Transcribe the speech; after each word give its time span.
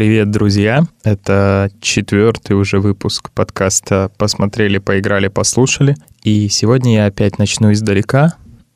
Привет, 0.00 0.30
друзья! 0.30 0.84
Это 1.04 1.70
четвертый 1.82 2.54
уже 2.54 2.80
выпуск 2.80 3.28
подкаста 3.34 4.10
«Посмотрели, 4.16 4.78
поиграли, 4.78 5.28
послушали». 5.28 5.94
И 6.22 6.48
сегодня 6.48 6.94
я 6.94 7.04
опять 7.04 7.38
начну 7.38 7.70
издалека 7.70 8.32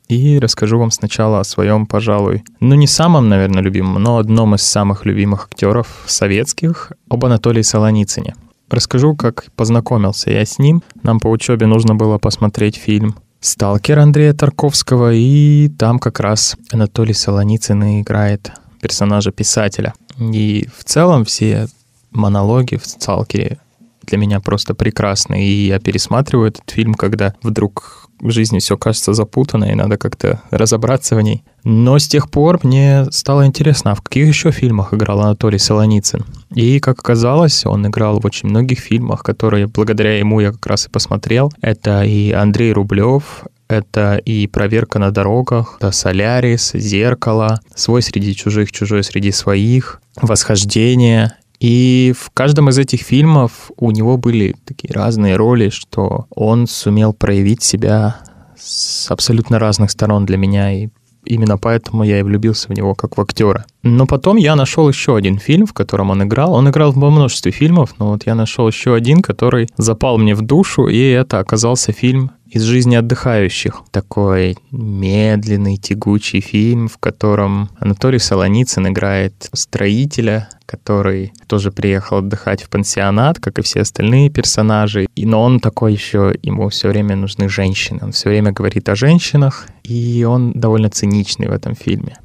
и 0.07 0.37
расскажу 0.37 0.77
вам 0.77 0.91
сначала 0.91 1.39
о 1.39 1.43
своем, 1.43 1.87
пожалуй, 1.87 2.43
ну 2.59 2.75
не 2.75 2.85
самом, 2.85 3.27
наверное, 3.27 3.63
любимом, 3.63 4.03
но 4.03 4.19
одном 4.19 4.53
из 4.53 4.61
самых 4.61 5.07
любимых 5.07 5.45
актеров 5.45 6.03
советских, 6.05 6.91
об 7.09 7.25
Анатолии 7.25 7.63
Солоницыне. 7.63 8.35
Расскажу, 8.69 9.15
как 9.15 9.45
познакомился 9.55 10.29
я 10.29 10.45
с 10.45 10.59
ним. 10.59 10.83
Нам 11.01 11.19
по 11.19 11.29
учебе 11.29 11.65
нужно 11.65 11.95
было 11.95 12.19
посмотреть 12.19 12.75
фильм 12.75 13.15
«Сталкер» 13.39 13.97
Андрея 13.97 14.33
Тарковского, 14.33 15.11
и 15.11 15.69
там 15.69 15.97
как 15.97 16.19
раз 16.19 16.55
Анатолий 16.71 17.15
Солоницын 17.15 18.01
играет 18.01 18.51
персонажа 18.85 19.31
писателя. 19.31 19.95
И 20.19 20.67
в 20.77 20.83
целом 20.83 21.25
все 21.25 21.67
монологи 22.11 22.75
в 22.75 22.85
«Сталкере» 22.85 23.57
для 24.03 24.19
меня 24.19 24.39
просто 24.39 24.75
прекрасны. 24.75 25.43
И 25.43 25.65
я 25.65 25.79
пересматриваю 25.79 26.49
этот 26.49 26.69
фильм, 26.69 26.93
когда 26.93 27.33
вдруг 27.41 28.07
в 28.19 28.29
жизни 28.29 28.59
все 28.59 28.77
кажется 28.77 29.13
запутанно, 29.13 29.65
и 29.65 29.73
надо 29.73 29.97
как-то 29.97 30.39
разобраться 30.51 31.15
в 31.15 31.21
ней. 31.21 31.43
Но 31.63 31.97
с 31.97 32.07
тех 32.07 32.29
пор 32.29 32.59
мне 32.61 33.05
стало 33.09 33.47
интересно, 33.47 33.91
а 33.91 33.95
в 33.95 34.01
каких 34.01 34.27
еще 34.27 34.51
фильмах 34.51 34.93
играл 34.93 35.21
Анатолий 35.21 35.57
Солоницын. 35.57 36.23
И, 36.53 36.79
как 36.79 36.99
оказалось, 36.99 37.65
он 37.65 37.87
играл 37.87 38.19
в 38.19 38.25
очень 38.25 38.49
многих 38.49 38.79
фильмах, 38.79 39.23
которые 39.23 39.65
благодаря 39.65 40.19
ему 40.19 40.41
я 40.41 40.51
как 40.51 40.65
раз 40.67 40.85
и 40.85 40.91
посмотрел. 40.91 41.51
Это 41.61 42.03
и 42.03 42.31
Андрей 42.31 42.71
Рублев, 42.71 43.45
это 43.67 44.17
и 44.17 44.47
проверка 44.47 44.99
на 44.99 45.11
дорогах, 45.11 45.77
это 45.79 45.91
Солярис, 45.91 46.71
Зеркало, 46.73 47.59
Свой 47.73 48.01
среди 48.01 48.35
чужих, 48.35 48.71
чужой 48.71 49.03
среди 49.03 49.31
своих, 49.31 50.01
Восхождение 50.21 51.35
и 51.59 52.13
в 52.17 52.31
каждом 52.31 52.69
из 52.69 52.77
этих 52.77 53.01
фильмов 53.01 53.71
у 53.77 53.91
него 53.91 54.17
были 54.17 54.55
такие 54.65 54.93
разные 54.93 55.35
роли, 55.35 55.69
что 55.69 56.27
он 56.29 56.67
сумел 56.67 57.13
проявить 57.13 57.63
себя 57.63 58.17
с 58.57 59.09
абсолютно 59.09 59.59
разных 59.59 59.91
сторон 59.91 60.25
для 60.25 60.37
меня, 60.37 60.71
и 60.71 60.89
именно 61.23 61.57
поэтому 61.57 62.03
я 62.03 62.19
и 62.19 62.23
влюбился 62.23 62.67
в 62.67 62.71
него 62.71 62.93
как 62.93 63.17
в 63.17 63.21
актера. 63.21 63.65
Но 63.85 64.07
потом 64.07 64.37
я 64.37 64.55
нашел 64.55 64.89
еще 64.89 65.15
один 65.15 65.37
фильм, 65.37 65.67
в 65.67 65.73
котором 65.73 66.09
он 66.09 66.23
играл. 66.23 66.53
Он 66.53 66.67
играл 66.67 66.91
во 66.91 67.11
множестве 67.11 67.51
фильмов, 67.51 67.93
но 67.99 68.09
вот 68.09 68.25
я 68.25 68.33
нашел 68.33 68.67
еще 68.67 68.95
один, 68.95 69.21
который 69.21 69.69
запал 69.77 70.17
мне 70.17 70.33
в 70.33 70.41
душу, 70.41 70.87
и 70.87 70.97
это 70.97 71.37
оказался 71.37 71.91
фильм 71.91 72.31
из 72.49 72.63
жизни 72.63 72.95
отдыхающих. 72.95 73.83
Такой 73.91 74.57
медленный, 74.71 75.77
тягучий 75.77 76.39
фильм, 76.39 76.87
в 76.87 76.97
котором 76.97 77.69
Анатолий 77.79 78.17
Солоницын 78.17 78.87
играет 78.87 79.49
строителя, 79.53 80.49
который 80.65 81.31
тоже 81.45 81.71
приехал 81.71 82.17
отдыхать 82.17 82.63
в 82.63 82.69
пансионат, 82.69 83.39
как 83.39 83.59
и 83.59 83.61
все 83.61 83.81
остальные 83.81 84.31
персонажи. 84.31 85.05
И, 85.15 85.27
но 85.27 85.43
он 85.43 85.59
такой 85.59 85.93
еще, 85.93 86.33
ему 86.41 86.69
все 86.69 86.89
время 86.89 87.15
нужны 87.15 87.49
женщины. 87.49 87.99
Он 88.01 88.13
все 88.13 88.29
время 88.29 88.51
говорит 88.51 88.89
о 88.89 88.95
женщинах, 88.95 89.67
и 89.83 90.23
он 90.23 90.53
довольно 90.53 90.89
циничный 90.89 91.49
в 91.49 91.51
этом 91.51 91.75
фильме. 91.75 92.17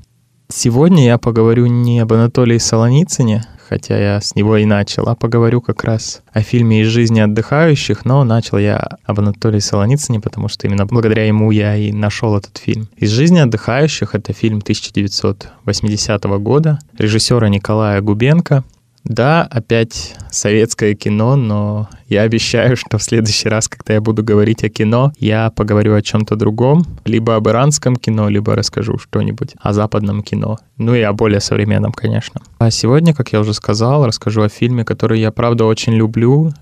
Сегодня 0.52 1.04
я 1.04 1.16
поговорю 1.16 1.66
не 1.66 2.00
об 2.00 2.12
Анатолии 2.12 2.58
Солоницыне, 2.58 3.44
хотя 3.68 3.96
я 3.96 4.20
с 4.20 4.34
него 4.34 4.56
и 4.56 4.64
начал, 4.64 5.08
а 5.08 5.14
поговорю 5.14 5.60
как 5.60 5.84
раз 5.84 6.22
о 6.32 6.42
фильме 6.42 6.82
«Из 6.82 6.88
жизни 6.88 7.20
отдыхающих», 7.20 8.04
но 8.04 8.24
начал 8.24 8.58
я 8.58 8.98
об 9.04 9.20
Анатолии 9.20 9.60
Солоницыне, 9.60 10.18
потому 10.18 10.48
что 10.48 10.66
именно 10.66 10.86
благодаря 10.86 11.24
ему 11.24 11.52
я 11.52 11.76
и 11.76 11.92
нашел 11.92 12.36
этот 12.36 12.58
фильм. 12.58 12.88
«Из 12.96 13.10
жизни 13.10 13.38
отдыхающих»— 13.38 14.14
это 14.16 14.32
фильм 14.32 14.58
1980 14.58 16.24
года 16.40 16.80
режиссера 16.98 17.48
Николая 17.48 18.00
Губенко— 18.00 18.64
да, 19.04 19.42
опять 19.42 20.14
советское 20.30 20.94
кино, 20.94 21.36
но 21.36 21.88
я 22.06 22.22
обещаю, 22.22 22.76
что 22.76 22.98
в 22.98 23.02
следующий 23.02 23.48
раз, 23.48 23.68
когда 23.68 23.94
я 23.94 24.00
буду 24.00 24.22
говорить 24.22 24.62
о 24.64 24.68
кино, 24.68 25.12
я 25.18 25.50
поговорю 25.50 25.94
о 25.94 26.02
чем-то 26.02 26.36
другом, 26.36 26.84
либо 27.04 27.36
об 27.36 27.48
иранском 27.48 27.96
кино, 27.96 28.28
либо 28.28 28.54
расскажу 28.54 28.98
что-нибудь 28.98 29.54
о 29.58 29.72
западном 29.72 30.22
кино, 30.22 30.58
ну 30.76 30.94
и 30.94 31.00
о 31.00 31.12
более 31.12 31.40
современном, 31.40 31.92
конечно. 31.92 32.40
А 32.58 32.70
сегодня, 32.70 33.14
как 33.14 33.32
я 33.32 33.40
уже 33.40 33.54
сказал, 33.54 34.06
расскажу 34.06 34.42
о 34.42 34.48
фильме, 34.48 34.84
который 34.84 35.20
я, 35.20 35.30
правда, 35.30 35.64
очень 35.64 35.94
люблю. 35.94 36.52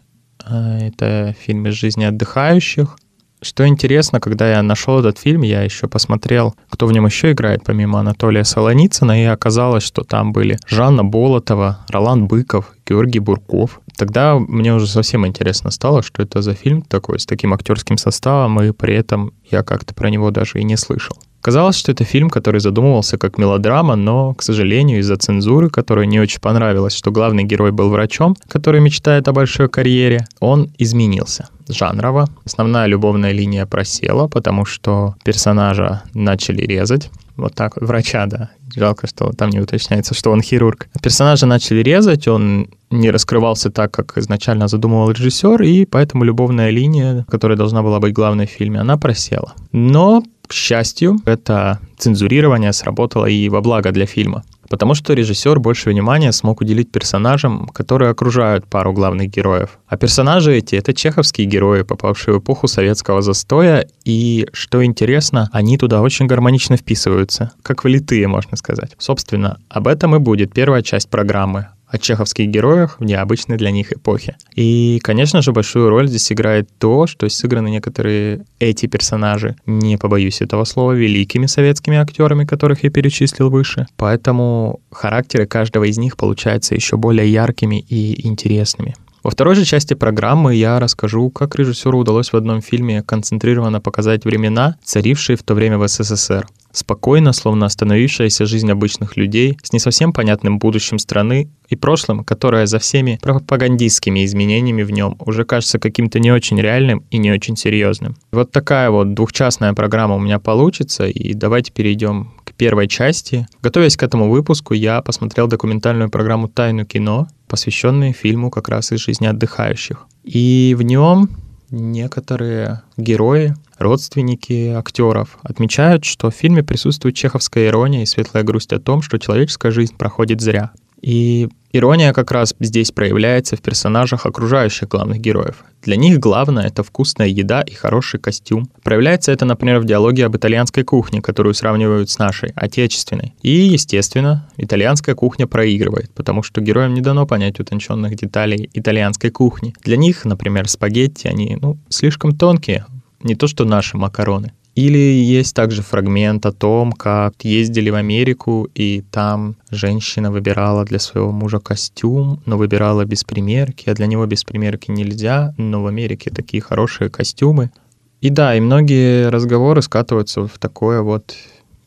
А, 0.45 0.79
это 0.79 1.35
фильм 1.41 1.67
«Из 1.67 1.75
жизни 1.75 2.05
отдыхающих», 2.05 2.97
что 3.43 3.67
интересно, 3.67 4.21
когда 4.21 4.51
я 4.51 4.63
нашел 4.63 4.99
этот 4.99 5.19
фильм, 5.19 5.43
я 5.43 5.63
еще 5.63 5.89
посмотрел, 5.89 6.55
кто 6.71 6.87
в 6.87 6.93
нем 6.93 7.07
еще 7.07 7.33
играет, 7.33 7.63
помимо 7.65 8.01
Анатолия 8.01 8.45
Солоницына, 8.45 9.23
и 9.23 9.27
оказалось, 9.27 9.83
что 9.83 10.03
там 10.03 10.33
были 10.33 10.59
Жанна 10.67 11.05
Болотова, 11.05 11.85
Ролан 11.89 12.27
Быков, 12.27 12.75
Георгий 12.87 13.21
Бурков. 13.21 13.81
Тогда 13.97 14.39
мне 14.39 14.75
уже 14.75 14.87
совсем 14.87 15.27
интересно 15.27 15.71
стало, 15.71 16.03
что 16.03 16.23
это 16.23 16.43
за 16.43 16.55
фильм 16.55 16.83
такой, 16.83 17.19
с 17.19 17.27
таким 17.27 17.53
актерским 17.53 17.99
составом, 17.99 18.61
и 18.63 18.73
при 18.73 18.95
этом 18.95 19.33
я 19.51 19.63
как-то 19.63 19.95
про 19.95 20.11
него 20.11 20.31
даже 20.31 20.61
и 20.61 20.65
не 20.65 20.77
слышал. 20.77 21.17
Казалось, 21.41 21.77
что 21.77 21.93
это 21.93 22.05
фильм, 22.05 22.31
который 22.31 22.61
задумывался 22.61 23.17
как 23.17 23.39
мелодрама, 23.39 23.95
но, 23.95 24.35
к 24.35 24.43
сожалению, 24.43 24.99
из-за 24.99 25.17
цензуры, 25.17 25.71
которая 25.71 26.07
не 26.07 26.19
очень 26.19 26.41
понравилась, 26.41 26.95
что 26.95 27.13
главный 27.13 27.45
герой 27.45 27.71
был 27.71 27.91
врачом, 27.91 28.37
который 28.49 28.81
мечтает 28.81 29.29
о 29.29 29.33
большой 29.33 29.69
карьере, 29.69 30.27
он 30.41 30.71
изменился 30.79 31.49
жанрово. 31.69 32.29
Основная 32.45 32.87
любовная 32.87 33.33
линия 33.33 33.67
просела, 33.67 34.29
потому 34.29 34.65
что 34.65 35.15
персонажа 35.25 36.03
начали 36.15 36.63
резать. 36.63 37.11
Вот 37.37 37.55
так 37.55 37.77
врача, 37.77 38.27
да. 38.27 38.51
Жалко, 38.75 39.07
что 39.07 39.33
там 39.33 39.51
не 39.51 39.61
уточняется, 39.61 40.15
что 40.15 40.31
он 40.31 40.43
хирург. 40.43 40.89
Персонажа 41.03 41.47
начали 41.47 41.83
резать, 41.83 42.29
он 42.29 42.69
не 42.91 43.11
раскрывался 43.11 43.71
так, 43.71 43.93
как 43.93 44.19
изначально 44.19 44.69
задумывал 44.69 45.11
режиссер, 45.11 45.63
и 45.63 45.85
поэтому 45.85 46.25
любовная 46.25 46.71
линия, 46.71 47.25
которая 47.31 47.57
должна 47.57 47.83
была 47.83 48.01
быть 48.01 48.13
главной 48.13 48.47
в 48.47 48.51
фильме, 48.51 48.81
она 48.81 48.97
просела. 48.97 49.55
Но 49.73 50.23
к 50.49 50.53
счастью, 50.53 51.19
это 51.27 51.79
цензурирование 51.99 52.73
сработало 52.73 53.27
и 53.27 53.49
во 53.51 53.61
благо 53.61 53.93
для 53.93 54.07
фильма. 54.07 54.43
Потому 54.69 54.95
что 54.95 55.15
режиссер 55.15 55.59
больше 55.61 55.91
внимания 55.91 56.33
смог 56.33 56.61
уделить 56.61 56.91
персонажам, 56.91 57.69
которые 57.69 58.11
окружают 58.11 58.67
пару 58.67 58.93
главных 58.93 59.31
героев. 59.31 59.79
А 59.87 59.97
персонажи 59.97 60.57
эти— 60.57 60.75
это 60.77 60.93
чеховские 60.93 61.47
герои, 61.47 61.83
попавшие 61.83 62.35
в 62.35 62.39
эпоху 62.41 62.69
советского 62.69 63.23
застоя, 63.23 63.89
и, 64.05 64.47
что 64.53 64.85
интересно, 64.85 65.49
они 65.53 65.79
туда 65.79 66.03
очень 66.03 66.27
гармонично 66.27 66.77
вписываются, 66.77 67.53
как 67.63 67.85
влитые, 67.85 68.29
можно 68.29 68.57
сказать. 68.57 68.93
Собственно, 68.99 69.59
об 69.69 69.89
этом 69.89 70.17
и 70.17 70.19
будет 70.19 70.53
первая 70.53 70.83
часть 70.83 71.09
программы, 71.09 71.69
о 71.89 71.99
чеховских 71.99 72.49
героях 72.49 73.01
в 73.01 73.05
необычной 73.05 73.57
для 73.57 73.71
них 73.71 73.93
эпохе. 73.93 74.37
И, 74.55 75.01
конечно 75.03 75.43
же, 75.43 75.53
большую 75.53 75.89
роль 75.89 76.09
здесь 76.09 76.31
играет 76.33 76.69
то, 76.79 77.07
что 77.07 77.29
сыграны 77.29 77.69
некоторые 77.71 78.45
эти 78.59 78.87
персонажи, 78.87 79.57
не 79.67 79.97
побоюсь 79.97 80.41
этого 80.41 80.65
слова, 80.65 80.93
великими 80.93 81.47
советскими 81.47 81.97
актерами, 81.97 82.45
которых 82.45 82.85
я 82.85 82.91
перечислил 82.91 83.51
выше. 83.51 83.87
Поэтому 83.97 84.81
характеры 84.91 85.47
каждого 85.47 85.85
из 85.85 85.99
них 85.99 86.17
получаются 86.17 86.75
еще 86.75 86.97
более 86.97 87.31
яркими 87.31 87.81
и 87.81 88.27
интересными. 88.27 88.95
Во 89.29 89.31
второй 89.31 89.57
же 89.57 89.67
части 89.67 89.93
программы 89.93 90.55
я 90.55 90.81
расскажу, 90.81 91.29
как 91.29 91.55
режиссеру 91.55 91.99
удалось 91.99 92.33
в 92.33 92.35
одном 92.35 92.63
фильме 92.63 93.03
концентрированно 93.03 93.79
показать 93.79 94.25
времена, 94.25 94.77
царившие 94.83 95.37
в 95.37 95.43
то 95.43 95.53
время 95.53 95.77
в 95.77 95.87
СССР. 95.87 96.47
Спокойно, 96.73 97.35
словно 97.35 97.67
остановившаяся 97.67 98.47
жизнь 98.47 98.71
обычных 98.71 99.19
людей, 99.19 99.59
с 99.63 99.73
не 99.75 99.81
совсем 99.81 100.15
понятным 100.15 100.59
будущим 100.59 100.99
страны 100.99 101.51
и 101.69 101.77
прошлым, 101.77 102.25
которое 102.25 102.67
за 102.67 102.79
всеми 102.79 103.19
пропагандистскими 103.21 104.25
изменениями 104.25 104.83
в 104.83 104.93
нем 104.93 105.17
уже 105.19 105.45
кажется 105.45 105.79
каким-то 105.79 106.21
не 106.21 106.31
очень 106.31 106.59
реальным 106.59 107.05
и 107.11 107.19
не 107.19 107.31
очень 107.31 107.57
серьезным. 107.57 108.17
Вот 108.33 108.51
такая 108.51 108.89
вот 108.91 109.13
двухчастная 109.13 109.75
программа 109.75 110.15
у 110.15 110.21
меня 110.21 110.39
получится, 110.39 111.07
и 111.07 111.35
давайте 111.35 111.71
перейдем 111.73 112.33
первой 112.59 112.89
части. 112.89 113.49
Готовясь 113.63 113.97
к 113.97 114.03
этому 114.03 114.29
выпуску, 114.29 114.75
я 114.75 115.01
посмотрел 115.01 115.49
документальную 115.49 116.11
программу 116.11 116.49
«Тайну 116.49 116.85
кино», 116.85 117.29
посвященную 117.47 118.13
фильму 118.13 118.51
как 118.51 118.69
раз 118.69 118.93
из 118.93 119.01
жизни 119.01 119.27
отдыхающих. 119.27 120.07
И 120.25 120.75
в 120.79 120.83
нем 120.83 121.31
некоторые 121.71 122.83
герои 122.99 123.55
Родственники 123.79 124.73
актеров 124.77 125.39
отмечают, 125.43 126.05
что 126.05 126.31
в 126.31 126.35
фильме 126.35 126.65
присутствует 126.65 127.15
чеховская 127.15 127.69
ирония 127.69 128.03
и 128.03 128.07
светлая 128.07 128.43
грусть 128.43 128.73
о 128.73 128.81
том, 128.81 129.03
что 129.03 129.19
человеческая 129.19 129.71
жизнь 129.71 129.97
проходит 129.97 130.41
зря. 130.41 130.73
И 131.01 131.49
ирония 131.73 132.13
как 132.13 132.33
раз 132.33 132.55
здесь 132.61 132.91
проявляется 132.91 133.57
в 133.57 133.63
персонажах 133.63 134.27
окружающих 134.27 134.89
главных 134.89 135.21
героев. 135.21 135.65
Для 135.83 135.97
них 135.97 136.19
главное— 136.19 136.67
это 136.67 136.83
вкусная 136.83 137.29
еда 137.29 137.63
и 137.63 137.73
хороший 137.73 138.19
костюм. 138.19 138.69
Проявляется 138.83 139.33
это, 139.33 139.45
например, 139.45 139.79
в 139.81 139.85
диалоге 139.85 140.27
об 140.27 140.37
итальянской 140.37 140.83
кухне, 140.83 141.23
которую 141.23 141.55
сравнивают 141.55 142.11
с 142.11 142.19
нашей, 142.19 142.51
отечественной. 142.57 143.35
И, 143.43 143.51
естественно, 143.51 144.49
итальянская 144.57 145.15
кухня 145.15 145.47
проигрывает, 145.47 146.13
потому 146.15 146.43
что 146.43 146.61
героям 146.61 146.95
не 146.95 147.01
дано 147.01 147.27
понять 147.27 147.61
утонченных 147.61 148.17
деталей 148.17 148.69
итальянской 148.75 149.31
кухни. 149.31 149.75
Для 149.85 149.97
них, 149.97 150.25
например, 150.25 150.69
спагетти, 150.69 151.29
они 151.29 151.57
ну, 151.61 151.79
слишком 151.89 152.37
тонкие, 152.37 152.87
не 153.23 153.35
то 153.35 153.47
что 153.47 153.65
наши 153.65 153.97
макароны. 153.97 154.53
Или 154.79 154.97
есть 154.97 155.57
также 155.57 155.83
фрагмент 155.83 156.47
о 156.47 156.53
том, 156.53 156.93
как 156.93 157.45
ездили 157.45 157.91
в 157.91 157.97
Америку, 157.97 158.69
и 158.77 159.03
там 159.11 159.57
женщина 159.73 160.31
выбирала 160.31 160.85
для 160.85 161.01
своего 161.01 161.33
мужа 161.33 161.59
костюм, 161.59 162.41
но 162.47 162.57
выбирала 162.57 163.05
без 163.05 163.25
примерки, 163.25 163.91
а 163.91 163.95
для 163.95 164.07
него 164.07 164.25
без 164.27 164.45
примерки 164.45 164.93
нельзя, 164.93 165.53
но 165.59 165.83
в 165.83 165.89
Америке 165.89 166.31
такие 166.31 166.63
хорошие 166.63 167.11
костюмы. 167.11 167.73
И 168.21 168.31
да, 168.31 168.55
и 168.55 168.61
многие 168.61 169.31
разговоры 169.31 169.83
скатываются 169.83 170.47
в 170.47 170.59
такое 170.61 171.03
вот 171.03 171.35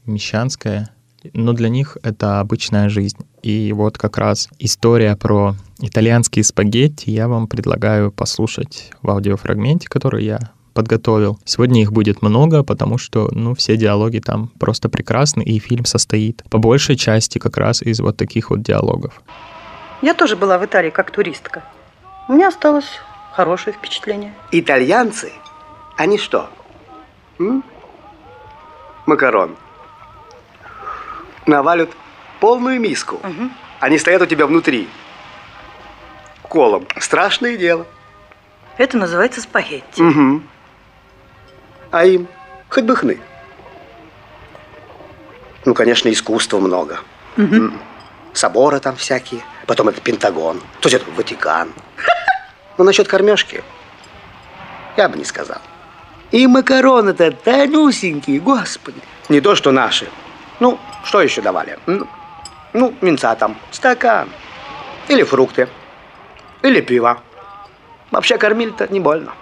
мещанское, 0.05 0.89
но 1.33 1.53
для 1.53 1.69
них 1.69 1.97
это 2.03 2.41
обычная 2.41 2.89
жизнь. 2.89 3.19
И 3.41 3.71
вот 3.71 3.97
как 3.97 4.17
раз 4.17 4.49
история 4.59 5.15
про 5.15 5.55
итальянские 5.79 6.43
спагетти 6.43 7.09
я 7.09 7.29
вам 7.29 7.47
предлагаю 7.47 8.11
послушать 8.11 8.91
в 9.01 9.09
аудиофрагменте, 9.09 9.87
который 9.87 10.25
я 10.25 10.51
подготовил. 10.73 11.39
Сегодня 11.45 11.81
их 11.81 11.91
будет 11.91 12.21
много, 12.21 12.63
потому 12.63 12.97
что, 12.97 13.29
ну, 13.31 13.53
все 13.55 13.77
диалоги 13.77 14.19
там 14.19 14.49
просто 14.59 14.89
прекрасны, 14.89 15.41
и 15.43 15.59
фильм 15.59 15.85
состоит 15.85 16.43
по 16.49 16.57
большей 16.57 16.95
части 16.95 17.37
как 17.37 17.57
раз 17.57 17.81
из 17.81 17.99
вот 17.99 18.17
таких 18.17 18.49
вот 18.49 18.61
диалогов. 18.61 19.21
Я 20.01 20.13
тоже 20.13 20.35
была 20.35 20.57
в 20.57 20.65
Италии 20.65 20.89
как 20.89 21.11
туристка. 21.11 21.63
У 22.27 22.33
меня 22.33 22.47
осталось 22.47 22.99
хорошее 23.33 23.75
впечатление. 23.75 24.33
Итальянцы? 24.51 25.31
Они 25.97 26.17
что? 26.17 26.49
М? 27.39 27.63
Макарон. 29.05 29.55
Навалят 31.45 31.89
полную 32.39 32.79
миску. 32.79 33.15
Угу. 33.15 33.49
Они 33.79 33.97
стоят 33.97 34.21
у 34.21 34.25
тебя 34.25 34.45
внутри. 34.47 34.87
Колом. 36.43 36.85
Страшное 36.99 37.57
дело. 37.57 37.85
Это 38.77 38.97
называется 38.97 39.41
спагетти. 39.41 40.01
Угу. 40.01 40.41
А 41.91 42.05
им 42.05 42.27
хоть 42.69 42.83
бы 42.83 42.95
хны. 42.95 43.19
Ну, 45.65 45.73
конечно, 45.73 46.09
искусства 46.09 46.59
много. 46.59 46.99
Угу. 47.37 47.71
Соборы 48.33 48.79
там 48.79 48.95
всякие. 48.95 49.41
Потом 49.67 49.89
это 49.89 50.01
Пентагон. 50.01 50.59
То 50.79 50.89
есть 50.89 50.95
это 50.95 51.11
Ватикан. 51.11 51.71
Но 52.77 52.83
насчет 52.83 53.07
кормежки 53.07 53.63
я 54.97 55.09
бы 55.09 55.17
не 55.17 55.25
сказал. 55.25 55.59
И 56.31 56.47
макароны-то 56.47 57.31
тонюсенькие, 57.31 58.39
господи. 58.39 59.01
Не 59.29 59.41
то, 59.41 59.55
что 59.55 59.71
наши. 59.71 60.07
Ну, 60.59 60.79
что 61.03 61.21
еще 61.21 61.41
давали? 61.41 61.77
Ну, 61.85 62.07
ну 62.73 62.93
винца 63.01 63.35
там, 63.35 63.57
стакан. 63.71 64.29
Или 65.07 65.23
фрукты. 65.23 65.67
Или 66.61 66.79
пиво. 66.81 67.21
Вообще 68.11 68.37
кормили-то 68.37 68.87
не 68.87 68.99
больно. 68.99 69.33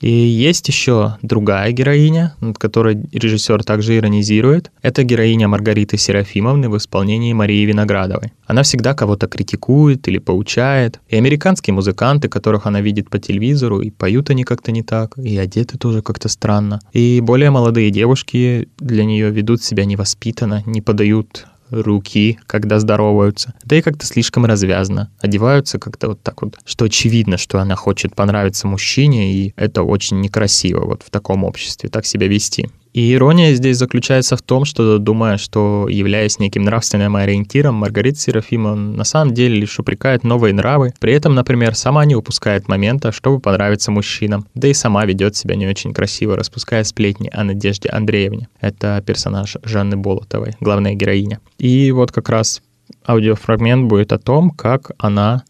И 0.00 0.10
есть 0.10 0.68
еще 0.68 1.16
другая 1.22 1.72
героиня, 1.72 2.34
над 2.40 2.58
которой 2.58 3.08
режиссер 3.12 3.64
также 3.64 3.96
иронизирует. 3.96 4.70
Это 4.82 5.02
героиня 5.02 5.48
Маргариты 5.48 5.96
Серафимовны 5.96 6.68
в 6.68 6.76
исполнении 6.76 7.32
Марии 7.32 7.64
Виноградовой. 7.64 8.32
Она 8.46 8.62
всегда 8.62 8.94
кого-то 8.94 9.26
критикует 9.26 10.06
или 10.08 10.18
поучает. 10.18 11.00
И 11.08 11.16
американские 11.16 11.74
музыканты, 11.74 12.28
которых 12.28 12.66
она 12.66 12.80
видит 12.80 13.10
по 13.10 13.18
телевизору, 13.18 13.80
и 13.80 13.90
поют 13.90 14.30
они 14.30 14.44
как-то 14.44 14.72
не 14.72 14.82
так, 14.82 15.18
и 15.18 15.36
одеты 15.36 15.78
тоже 15.78 16.02
как-то 16.02 16.28
странно. 16.28 16.80
И 16.92 17.20
более 17.20 17.50
молодые 17.50 17.90
девушки 17.90 18.68
для 18.78 19.04
нее 19.04 19.30
ведут 19.30 19.62
себя 19.62 19.84
невоспитанно, 19.84 20.62
не 20.66 20.80
подают 20.80 21.46
руки, 21.70 22.38
когда 22.46 22.78
здороваются. 22.78 23.54
Да 23.64 23.76
и 23.76 23.82
как-то 23.82 24.06
слишком 24.06 24.44
развязно. 24.44 25.10
Одеваются 25.20 25.78
как-то 25.78 26.08
вот 26.08 26.22
так 26.22 26.42
вот, 26.42 26.58
что 26.64 26.84
очевидно, 26.84 27.36
что 27.36 27.58
она 27.58 27.76
хочет 27.76 28.14
понравиться 28.14 28.66
мужчине, 28.66 29.32
и 29.32 29.54
это 29.56 29.82
очень 29.82 30.20
некрасиво 30.20 30.84
вот 30.84 31.02
в 31.02 31.10
таком 31.10 31.44
обществе 31.44 31.88
так 31.88 32.06
себя 32.06 32.28
вести. 32.28 32.70
И 32.92 33.12
ирония 33.12 33.54
здесь 33.54 33.76
заключается 33.76 34.36
в 34.36 34.42
том, 34.42 34.64
что, 34.64 34.98
думая, 34.98 35.36
что, 35.36 35.86
являясь 35.88 36.38
неким 36.38 36.64
нравственным 36.64 37.16
ориентиром, 37.16 37.74
Маргарита 37.74 38.18
Серафимова 38.18 38.74
на 38.74 39.04
самом 39.04 39.34
деле 39.34 39.60
лишь 39.60 39.78
упрекает 39.78 40.24
новые 40.24 40.54
нравы, 40.54 40.92
при 40.98 41.12
этом, 41.12 41.34
например, 41.34 41.74
сама 41.74 42.04
не 42.04 42.16
упускает 42.16 42.68
момента, 42.68 43.12
чтобы 43.12 43.40
понравиться 43.40 43.90
мужчинам, 43.90 44.46
да 44.54 44.68
и 44.68 44.74
сама 44.74 45.04
ведет 45.04 45.36
себя 45.36 45.54
не 45.54 45.66
очень 45.66 45.92
красиво, 45.92 46.36
распуская 46.36 46.84
сплетни 46.84 47.30
о 47.32 47.44
Надежде 47.44 47.88
Андреевне. 47.88 48.48
Это 48.60 49.02
персонаж 49.04 49.56
Жанны 49.62 49.96
Болотовой, 49.96 50.54
главная 50.60 50.94
героиня. 50.94 51.40
И 51.58 51.92
вот 51.92 52.12
как 52.12 52.28
раз 52.28 52.62
аудиофрагмент 53.06 53.88
будет 53.88 54.12
о 54.12 54.18
том, 54.18 54.50
как 54.50 54.92
она 54.98 55.44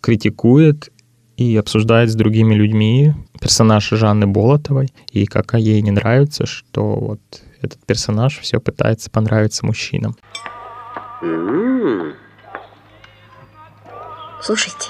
критикует 0.00 0.90
и 1.36 1.56
обсуждает 1.56 2.10
с 2.10 2.14
другими 2.14 2.54
людьми 2.54 3.12
персонаж 3.44 3.90
Жанны 3.90 4.26
Болотовой, 4.26 4.88
и 5.12 5.26
как 5.26 5.52
ей 5.52 5.82
не 5.82 5.90
нравится, 5.90 6.46
что 6.46 6.94
вот 6.94 7.20
этот 7.60 7.84
персонаж 7.84 8.38
все 8.38 8.58
пытается 8.58 9.10
понравиться 9.10 9.66
мужчинам. 9.66 10.16
Слушайте, 14.40 14.88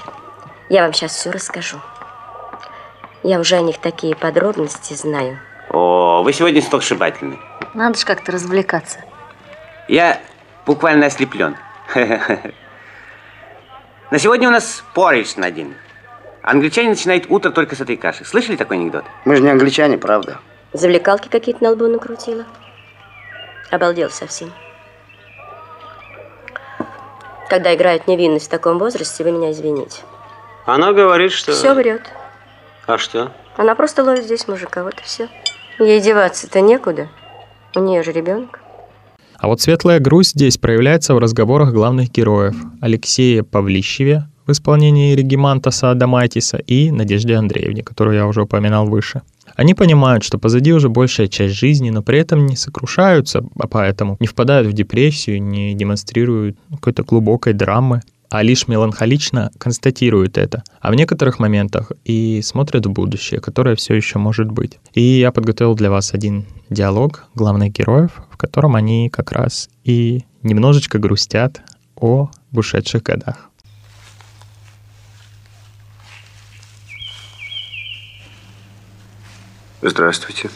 я 0.69 0.85
вам 0.85 0.93
сейчас 0.93 1.17
все 1.17 1.33
расскажу. 1.33 1.79
Я 3.25 3.41
уже 3.41 3.57
о 3.57 3.61
них 3.61 3.79
такие 3.79 4.15
подробности 4.15 4.95
знаю. 4.95 5.41
О, 5.71 6.23
вы 6.23 6.33
сегодня 6.33 6.63
сногсшибательны. 6.63 7.41
Надо 7.75 7.99
же 7.99 8.07
как-то 8.07 8.31
развлекаться. 8.31 9.01
Я 9.89 10.21
буквально 10.65 11.07
ослеплен. 11.07 11.57
На 14.13 14.19
сегодня 14.21 14.47
у 14.47 14.53
нас 14.53 14.85
порridge 14.95 15.41
на 15.41 15.47
один. 15.47 15.75
Англичане 16.45 16.91
начинают 16.91 17.25
утро 17.31 17.51
только 17.51 17.75
с 17.75 17.81
этой 17.81 17.97
каши. 17.97 18.27
Слышали 18.27 18.57
такой 18.57 18.77
анекдот? 18.77 19.05
Мы 19.25 19.37
же 19.37 19.43
не 19.43 19.49
англичане, 19.49 19.97
правда? 19.97 20.41
Завлекалки 20.75 21.29
какие-то 21.29 21.65
на 21.65 21.71
лбу 21.71 21.87
накрутила. 21.89 22.45
Обалдел 23.71 24.11
совсем. 24.11 24.53
Когда 27.49 27.75
играют 27.75 28.07
невинность 28.07 28.47
в 28.47 28.51
таком 28.51 28.79
возрасте, 28.79 29.25
вы 29.25 29.33
меня 29.33 29.53
извините. 29.53 30.03
Она 30.67 30.93
говорит, 30.93 31.33
что... 31.33 31.53
Все 31.53 31.73
врет. 31.73 32.03
А 32.87 32.99
что? 32.99 33.33
Она 33.57 33.75
просто 33.75 34.05
ловит 34.05 34.25
здесь 34.25 34.47
мужика, 34.47 34.85
вот 34.85 35.01
и 35.01 35.03
все. 35.03 35.29
Ей 35.79 36.01
деваться-то 36.03 36.61
некуда. 36.61 37.09
У 37.75 37.81
нее 37.81 38.03
же 38.03 38.13
ребенок. 38.13 38.61
А 39.39 39.49
вот 39.49 39.63
светлая 39.63 39.99
грусть 39.99 40.33
здесь 40.33 40.59
проявляется 40.59 41.15
в 41.15 41.19
разговорах 41.19 41.73
главных 41.73 42.11
героев. 42.11 42.55
Алексея 42.83 43.43
Павлищеве, 43.43 44.25
в 44.47 44.53
исполнении 44.53 45.15
Регимантаса 45.15 45.91
Адамайтиса 45.91 46.59
и 46.59 46.91
Надежде 46.91 47.35
Андреевне, 47.35 47.83
которую 47.83 48.17
я 48.17 48.27
уже 48.27 48.43
упоминал 48.43 48.87
выше. 48.87 49.23
Они 49.57 49.75
понимают, 49.75 50.25
что 50.25 50.39
позади 50.39 50.73
уже 50.73 50.89
большая 50.89 51.29
часть 51.29 51.55
жизни, 51.55 51.91
но 51.91 52.03
при 52.03 52.19
этом 52.19 52.47
не 52.47 52.57
сокрушаются, 52.57 53.45
а 53.59 53.69
поэтому 53.69 54.17
не 54.21 54.27
впадают 54.27 54.69
в 54.69 54.73
депрессию, 54.73 55.43
не 55.43 55.75
демонстрируют 55.75 56.57
какой-то 56.71 57.05
глубокой 57.05 57.53
драмы, 57.53 58.03
а 58.31 58.43
лишь 58.43 58.67
меланхолично 58.67 59.53
констатируют 59.59 60.39
это, 60.39 60.65
а 60.81 60.91
в 60.91 60.97
некоторых 60.97 61.39
моментах 61.39 61.93
и 62.05 62.41
смотрят 62.43 62.85
в 62.85 62.91
будущее, 62.91 63.41
которое 63.41 63.77
все 63.77 63.95
еще 63.95 64.19
может 64.19 64.51
быть. 64.51 64.81
И 64.93 65.03
я 65.03 65.31
подготовил 65.31 65.77
для 65.77 65.91
вас 65.91 66.15
один 66.15 66.45
диалог 66.69 67.27
главных 67.37 67.73
героев, 67.73 68.11
в 68.31 68.37
котором 68.37 68.75
они 68.75 69.09
как 69.09 69.31
раз 69.31 69.69
и 69.85 70.25
немножечко 70.43 70.99
грустят 70.99 71.63
о 71.95 72.29
ушедших 72.53 73.05
годах. 73.05 73.51
Здравствуйте. 79.87 80.49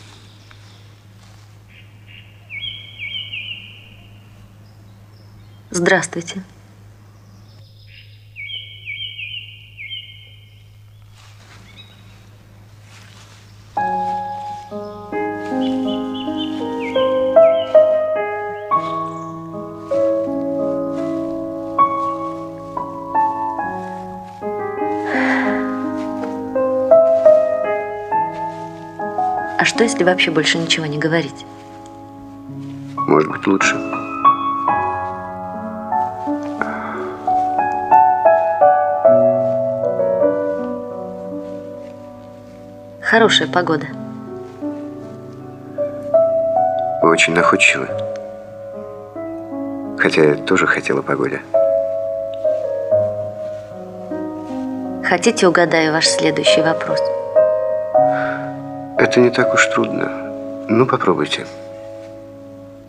Здравствуйте. 5.71 6.43
Если 29.99 30.05
вообще 30.09 30.31
больше 30.31 30.59
ничего 30.59 30.87
не 30.87 30.97
говорить? 30.97 31.45
Может 32.95 33.31
быть, 33.33 33.47
лучше. 33.49 33.75
Хорошая 43.01 43.49
погода. 43.49 43.87
Вы 47.03 47.11
очень 47.11 47.35
находчивы. 47.35 47.89
Хотя 49.99 50.23
я 50.23 50.35
тоже 50.37 50.69
хотела 50.69 51.03
погоде. 51.03 51.41
Хотите, 55.03 55.49
угадаю 55.49 55.93
ваш 55.93 56.07
следующий 56.07 56.61
вопрос? 56.61 57.01
Это 58.99 59.21
не 59.21 59.31
так 59.31 59.55
уж 59.55 59.65
трудно. 59.67 60.09
Ну, 60.69 60.85
попробуйте. 60.85 61.47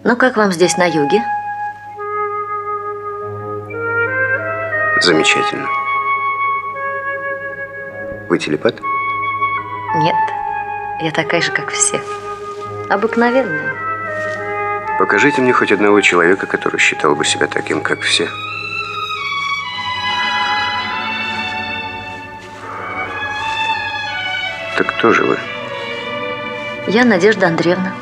Ну, 0.04 0.16
как 0.16 0.38
вам 0.38 0.52
здесь 0.52 0.76
на 0.76 0.86
юге? 0.86 1.24
Замечательно. 5.02 5.68
Вы 8.28 8.40
телепат? 8.40 8.74
Нет, 9.98 10.16
я 11.02 11.12
такая 11.12 11.42
же, 11.42 11.52
как 11.52 11.70
все. 11.70 12.02
Обыкновенная. 12.90 13.76
Покажите 14.98 15.42
мне 15.42 15.54
хоть 15.54 15.72
одного 15.72 16.02
человека, 16.02 16.48
который 16.48 16.80
считал 16.80 17.16
бы 17.16 17.24
себя 17.24 17.46
таким, 17.46 17.82
как 17.82 18.02
все. 18.02 18.28
Так 24.76 24.88
кто 24.98 25.14
же 25.14 25.24
вы? 25.24 25.38
Я 26.92 27.06
Надежда 27.06 27.46
Андреевна. 27.46 27.94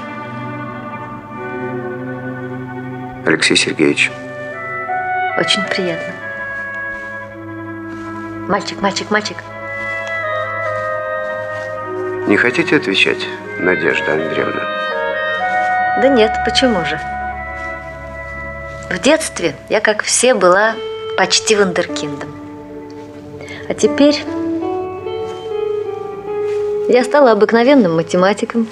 Алексей 3.26 3.58
Сергеевич. 3.58 4.10
Очень 5.38 5.62
приятно. 5.64 6.14
Мальчик, 8.48 8.82
мальчик, 8.82 9.12
мальчик. 9.12 9.36
Не 12.28 12.38
хотите 12.38 12.78
отвечать, 12.78 13.28
Надежда 13.60 14.14
Андреевна? 14.14 14.62
Да 16.02 16.08
нет, 16.08 16.34
почему 16.46 16.86
же? 16.86 16.98
В 18.90 18.98
детстве 19.02 19.54
я, 19.68 19.82
как 19.82 20.02
все, 20.02 20.34
была 20.34 20.76
почти 21.18 21.58
вундеркиндом. 21.58 22.34
А 23.68 23.74
теперь 23.74 24.24
я 26.90 27.04
стала 27.04 27.32
обыкновенным 27.32 27.96
математиком, 27.96 28.68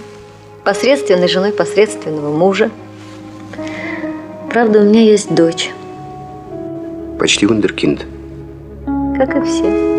посредственной 0.64 1.28
женой 1.28 1.52
посредственного 1.52 2.36
мужа. 2.36 2.72
Правда, 4.50 4.80
у 4.80 4.84
меня 4.84 5.02
есть 5.02 5.34
дочь, 5.34 5.72
Почти 7.20 7.46
вундеркинд. 7.46 8.06
как 9.18 9.36
и 9.36 9.42
все. 9.42 9.96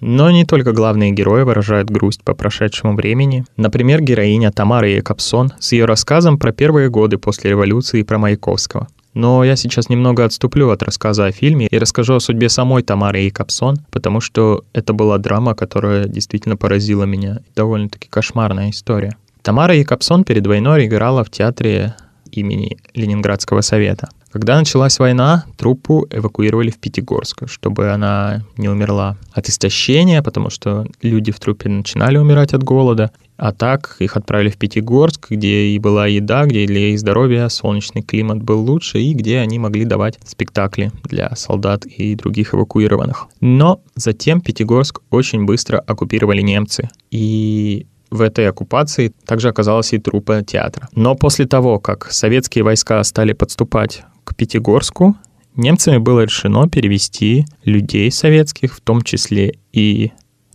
Но 0.00 0.30
не 0.30 0.44
только 0.44 0.72
главные 0.72 1.10
герои 1.10 1.42
выражают 1.42 1.90
грусть 1.90 2.22
по 2.22 2.34
прошедшему 2.34 2.94
времени. 2.94 3.44
Например, 3.56 4.00
героиня 4.00 4.52
Тамара 4.52 4.88
Якобсон 4.88 5.52
с 5.58 5.72
ее 5.72 5.86
рассказом 5.86 6.38
про 6.38 6.52
первые 6.52 6.88
годы 6.88 7.18
после 7.18 7.50
революции 7.50 8.00
и 8.00 8.04
про 8.04 8.16
Маяковского. 8.18 8.88
Но 9.18 9.42
я 9.42 9.56
сейчас 9.56 9.88
немного 9.88 10.24
отступлю 10.24 10.70
от 10.70 10.84
рассказа 10.84 11.26
о 11.26 11.32
фильме 11.32 11.66
и 11.66 11.76
расскажу 11.76 12.14
о 12.14 12.20
судьбе 12.20 12.48
самой 12.48 12.84
Тамары 12.84 13.22
Якобсон, 13.22 13.78
потому 13.90 14.20
что 14.20 14.62
это 14.72 14.92
была 14.92 15.18
драма, 15.18 15.56
которая 15.56 16.04
действительно 16.04 16.56
поразила 16.56 17.02
меня. 17.02 17.40
Довольно-таки 17.56 18.08
кошмарная 18.08 18.70
история. 18.70 19.16
Тамара 19.42 19.74
Якобсон 19.74 20.22
перед 20.22 20.46
войной 20.46 20.86
играла 20.86 21.24
в 21.24 21.30
театре 21.30 21.96
имени 22.30 22.78
Ленинградского 22.94 23.60
совета. 23.62 24.08
Когда 24.30 24.56
началась 24.56 25.00
война, 25.00 25.46
труппу 25.56 26.06
эвакуировали 26.12 26.70
в 26.70 26.78
Пятигорск, 26.78 27.48
чтобы 27.48 27.90
она 27.90 28.44
не 28.56 28.68
умерла 28.68 29.16
от 29.32 29.48
истощения, 29.48 30.22
потому 30.22 30.48
что 30.48 30.86
люди 31.02 31.32
в 31.32 31.40
труппе 31.40 31.68
начинали 31.68 32.18
умирать 32.18 32.54
от 32.54 32.62
голода. 32.62 33.10
А 33.38 33.52
так 33.52 33.96
их 34.00 34.16
отправили 34.16 34.50
в 34.50 34.58
Пятигорск, 34.58 35.30
где 35.30 35.68
и 35.68 35.78
была 35.78 36.08
еда, 36.08 36.44
где 36.44 36.66
для 36.66 36.88
их 36.88 36.98
здоровья 36.98 37.48
солнечный 37.48 38.02
климат 38.02 38.42
был 38.42 38.60
лучше, 38.60 39.00
и 39.00 39.14
где 39.14 39.38
они 39.38 39.60
могли 39.60 39.84
давать 39.84 40.18
спектакли 40.26 40.90
для 41.04 41.34
солдат 41.36 41.86
и 41.86 42.16
других 42.16 42.52
эвакуированных. 42.52 43.28
Но 43.40 43.80
затем 43.94 44.40
Пятигорск 44.40 45.00
очень 45.10 45.44
быстро 45.44 45.78
оккупировали 45.78 46.42
немцы. 46.42 46.90
И 47.12 47.86
в 48.10 48.22
этой 48.22 48.48
оккупации 48.48 49.12
также 49.24 49.48
оказалась 49.48 49.92
и 49.92 49.98
труппа 49.98 50.42
театра. 50.42 50.88
Но 50.94 51.14
после 51.14 51.46
того, 51.46 51.78
как 51.78 52.10
советские 52.10 52.64
войска 52.64 53.02
стали 53.04 53.34
подступать 53.34 54.02
к 54.24 54.34
Пятигорску, 54.34 55.16
немцами 55.54 55.98
было 55.98 56.22
решено 56.22 56.68
перевести 56.68 57.46
людей 57.64 58.10
советских, 58.10 58.74
в 58.74 58.80
том 58.80 59.02
числе 59.02 59.58
и 59.72 60.10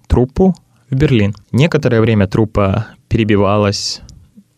труппу, 0.07 0.53
в 0.93 0.97
Берлин. 0.97 1.35
Некоторое 1.51 2.01
время 2.01 2.27
труппа 2.27 2.87
перебивалась 3.09 4.01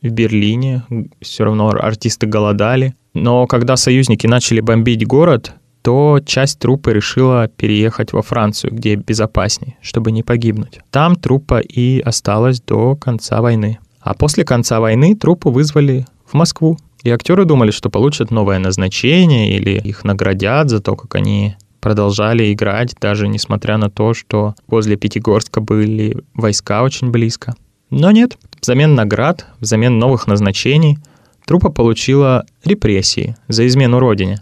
в 0.01 0.09
Берлине, 0.09 0.83
все 1.21 1.45
равно 1.45 1.69
артисты 1.69 2.27
голодали. 2.27 2.95
Но 3.13 3.47
когда 3.47 3.75
союзники 3.75 4.27
начали 4.27 4.59
бомбить 4.59 5.07
город, 5.07 5.53
то 5.81 6.19
часть 6.25 6.59
труппы 6.59 6.93
решила 6.93 7.47
переехать 7.47 8.11
во 8.11 8.21
Францию, 8.21 8.73
где 8.73 8.95
безопаснее, 8.95 9.77
чтобы 9.81 10.11
не 10.11 10.23
погибнуть. 10.23 10.79
Там 10.91 11.15
труппа 11.15 11.59
и 11.59 11.99
осталась 11.99 12.59
до 12.59 12.95
конца 12.95 13.41
войны. 13.41 13.79
А 14.01 14.13
после 14.13 14.43
конца 14.43 14.79
войны 14.79 15.15
труппу 15.15 15.51
вызвали 15.51 16.05
в 16.25 16.33
Москву. 16.33 16.77
И 17.03 17.09
актеры 17.11 17.45
думали, 17.45 17.69
что 17.69 17.89
получат 17.91 18.31
новое 18.31 18.57
назначение 18.57 19.55
или 19.55 19.79
их 19.79 20.03
наградят 20.03 20.69
за 20.71 20.79
то, 20.79 20.95
как 20.95 21.13
они 21.15 21.55
продолжали 21.85 22.51
играть, 22.51 22.95
даже 22.99 23.27
несмотря 23.27 23.77
на 23.77 23.91
то, 23.91 24.15
что 24.15 24.55
возле 24.65 24.95
Пятигорска 24.95 25.61
были 25.61 26.17
войска 26.33 26.81
очень 26.81 27.11
близко. 27.11 27.53
Но 27.91 28.09
нет, 28.09 28.39
взамен 28.59 28.95
наград, 28.95 29.45
взамен 29.59 29.99
новых 29.99 30.25
назначений 30.25 30.97
труппа 31.45 31.69
получила 31.69 32.43
репрессии 32.63 33.35
за 33.47 33.67
измену 33.67 33.99
родине. 33.99 34.39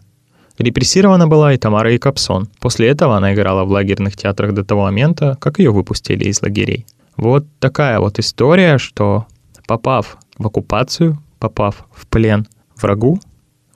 Репрессирована 0.58 1.28
была 1.28 1.54
и 1.54 1.58
Тамара 1.58 1.92
Якобсон. 1.92 2.48
После 2.62 2.88
этого 2.88 3.18
она 3.18 3.34
играла 3.34 3.66
в 3.66 3.72
лагерных 3.72 4.16
театрах 4.16 4.54
до 4.54 4.64
того 4.64 4.84
момента, 4.84 5.38
как 5.42 5.60
ее 5.60 5.72
выпустили 5.72 6.24
из 6.30 6.42
лагерей. 6.42 6.86
Вот 7.18 7.46
такая 7.60 8.00
вот 8.00 8.20
история, 8.20 8.78
что 8.78 9.26
попав 9.68 10.18
в 10.38 10.48
оккупацию, 10.48 11.22
попав 11.40 11.88
в 11.94 12.08
плен 12.08 12.48
врагу, 12.82 13.20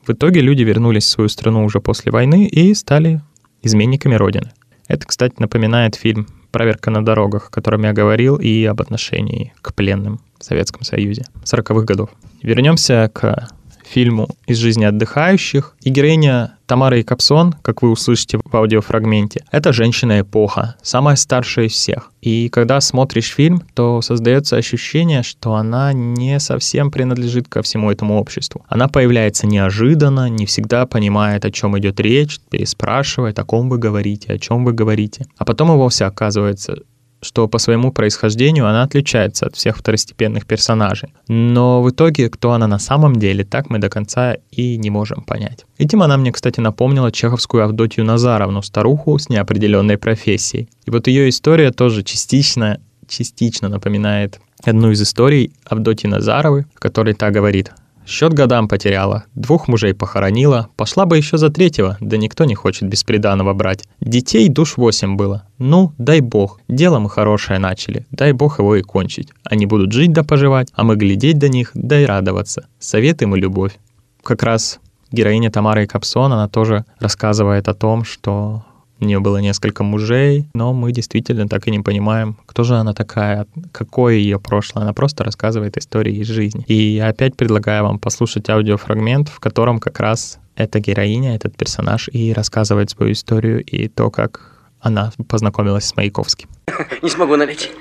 в 0.08 0.12
итоге 0.12 0.40
люди 0.40 0.64
вернулись 0.64 1.04
в 1.04 1.10
свою 1.10 1.28
страну 1.28 1.66
уже 1.66 1.82
после 1.82 2.14
войны 2.14 2.46
и 2.46 2.74
стали 2.74 3.22
изменниками 3.68 4.16
Родины. 4.16 4.52
Это, 4.88 5.06
кстати, 5.06 5.36
напоминает 5.38 5.96
фильм 5.96 6.28
«Проверка 6.52 6.90
на 6.90 7.06
дорогах», 7.06 7.50
о 7.50 7.52
котором 7.52 7.84
я 7.84 7.94
говорил, 7.94 8.38
и 8.38 8.66
об 8.66 8.82
отношении 8.82 9.54
к 9.62 9.74
пленным 9.74 10.20
в 10.40 10.44
Советском 10.44 10.84
Союзе 10.84 11.26
40-х 11.44 11.86
годов. 11.86 12.10
Вернемся 12.42 13.12
к 13.14 13.50
фильму 13.86 14.30
«Из 14.48 14.58
жизни 14.58 14.86
отдыхающих». 14.86 15.76
И 15.82 15.90
героиня 15.90 16.57
Тамара 16.68 16.98
Якобсон, 16.98 17.56
как 17.62 17.82
вы 17.82 17.92
услышите 17.92 18.40
в 18.44 18.56
аудиофрагменте, 18.56 19.46
это 19.52 19.72
женщина-эпоха, 19.72 20.76
самая 20.82 21.16
старшая 21.16 21.68
из 21.68 21.72
всех. 21.72 22.12
И 22.22 22.50
когда 22.50 22.82
смотришь 22.82 23.34
фильм, 23.34 23.64
то 23.74 24.02
создается 24.02 24.58
ощущение, 24.58 25.24
что 25.24 25.56
она 25.56 25.94
не 25.94 26.42
совсем 26.42 26.92
принадлежит 26.92 27.48
ко 27.48 27.62
всему 27.62 27.90
этому 27.90 28.20
обществу. 28.20 28.66
Она 28.68 28.90
появляется 28.90 29.48
неожиданно, 29.48 30.28
не 30.28 30.46
всегда 30.46 30.86
понимает, 30.86 31.46
о 31.46 31.52
чем 31.52 31.80
идет 31.80 32.02
речь, 32.02 32.42
переспрашивает, 32.50 33.40
о 33.40 33.46
ком 33.46 33.70
вы 33.70 33.78
говорите, 33.78 34.34
о 34.34 34.38
чем 34.38 34.66
вы 34.66 34.74
говорите. 34.74 35.26
А 35.38 35.46
потом 35.46 35.72
и 35.72 35.76
вовсе 35.76 36.04
оказывается, 36.04 36.80
что 37.22 37.48
по 37.48 37.58
своему 37.58 37.92
происхождению 37.92 38.68
она 38.68 38.84
отличается 38.84 39.48
от 39.48 39.56
всех 39.56 39.78
второстепенных 39.78 40.46
персонажей. 40.46 41.14
Но 41.28 41.82
в 41.82 41.90
итоге, 41.90 42.30
кто 42.30 42.52
она 42.52 42.68
на 42.68 42.80
самом 42.80 43.16
деле, 43.16 43.44
так 43.44 43.70
мы 43.70 43.80
до 43.80 43.90
конца 43.90 44.38
и 44.52 44.78
не 44.78 44.90
можем 44.90 45.24
понять. 45.24 45.66
Этим 45.78 46.02
она 46.04 46.18
мне, 46.18 46.32
кстати, 46.32 46.60
напомнила 46.60 47.12
чеховскую 47.12 47.64
Авдотью 47.64 48.06
Назаровну, 48.06 48.62
старуху 48.62 49.18
с 49.18 49.30
неопределенной 49.30 49.98
профессией. 49.98 50.70
И 50.86 50.92
вот 50.92 51.08
ее 51.08 51.30
история 51.30 51.72
тоже 51.72 52.04
частично, 52.04 52.80
частично 53.08 53.70
напоминает 53.70 54.40
одну 54.64 54.92
из 54.92 55.02
историй 55.02 55.54
Авдотьи 55.66 56.10
Назаровой, 56.10 56.66
в 56.76 56.80
которой 56.80 57.14
та 57.14 57.32
говорит 57.32 57.72
Счет 58.08 58.32
годам 58.32 58.70
потеряла, 58.70 59.26
двух 59.36 59.68
мужей 59.68 59.94
похоронила, 59.94 60.70
пошла 60.78 61.06
бы 61.06 61.18
еще 61.18 61.38
за 61.38 61.50
третьего, 61.50 61.98
да 62.00 62.16
никто 62.16 62.46
не 62.46 62.56
хочет 62.56 62.88
бесприданного 62.88 63.54
брать. 63.54 63.84
Детей 64.00 64.48
душ 64.48 64.78
восемь 64.78 65.18
было. 65.18 65.44
Ну, 65.58 65.92
дай 65.98 66.22
бог, 66.22 66.62
дело 66.70 67.00
мы 67.00 67.10
хорошее 67.10 67.60
начали, 67.60 68.08
дай 68.12 68.32
бог 68.32 68.60
его 68.60 68.78
и 68.78 68.82
кончить. 68.82 69.34
Они 69.44 69.66
будут 69.66 69.92
жить 69.92 70.14
да 70.14 70.24
поживать, 70.24 70.70
а 70.74 70.86
мы 70.86 70.96
глядеть 70.96 71.38
до 71.38 71.50
них, 71.50 71.72
да 71.74 72.00
и 72.00 72.06
радоваться. 72.06 72.68
Совет 72.80 73.22
им 73.24 73.36
и 73.36 73.40
любовь. 73.42 73.78
Как 74.24 74.42
раз 74.42 74.80
героиня 75.12 75.52
Тамара 75.52 75.86
Капсон, 75.86 76.32
она 76.32 76.48
тоже 76.48 76.86
рассказывает 77.02 77.68
о 77.68 77.74
том, 77.74 78.06
что 78.06 78.64
у 79.00 79.06
нее 79.06 79.20
было 79.20 79.38
несколько 79.38 79.84
мужей, 79.84 80.48
но 80.54 80.74
мы 80.74 80.92
действительно 80.92 81.48
так 81.48 81.68
и 81.68 81.72
не 81.72 81.80
понимаем, 81.80 82.38
кто 82.46 82.64
же 82.64 82.76
она 82.76 82.94
такая, 82.94 83.46
какое 83.72 84.16
ее 84.16 84.40
прошлое. 84.40 84.84
Она 84.84 84.94
просто 84.94 85.24
рассказывает 85.24 85.78
истории 85.78 86.16
из 86.16 86.28
жизни. 86.28 86.64
И 86.68 86.74
я 86.74 87.10
опять 87.10 87.36
предлагаю 87.36 87.84
вам 87.84 88.00
послушать 88.00 88.50
аудиофрагмент, 88.50 89.30
в 89.30 89.40
котором 89.40 89.80
как 89.80 90.00
раз 90.00 90.40
эта 90.56 90.80
героиня, 90.80 91.36
этот 91.36 91.56
персонаж 91.56 92.10
и 92.12 92.34
рассказывает 92.34 92.90
свою 92.90 93.12
историю 93.12 93.64
и 93.64 93.88
то, 93.88 94.10
как 94.10 94.58
она 94.82 95.12
познакомилась 95.28 95.86
с 95.86 95.96
Маяковским. 95.96 96.50
Не 97.02 97.10
смогу 97.10 97.36
налить. 97.36 97.72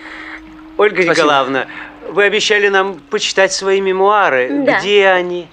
Ольга 0.77 1.03
Спасибо. 1.03 1.15
Николаевна, 1.15 1.67
вы 2.13 2.25
обещали 2.25 2.69
нам 2.69 2.95
почитать 3.11 3.53
свои 3.53 3.81
мемуары. 3.81 4.65
Да. 4.67 4.81
Где 4.81 5.09
они? 5.09 5.47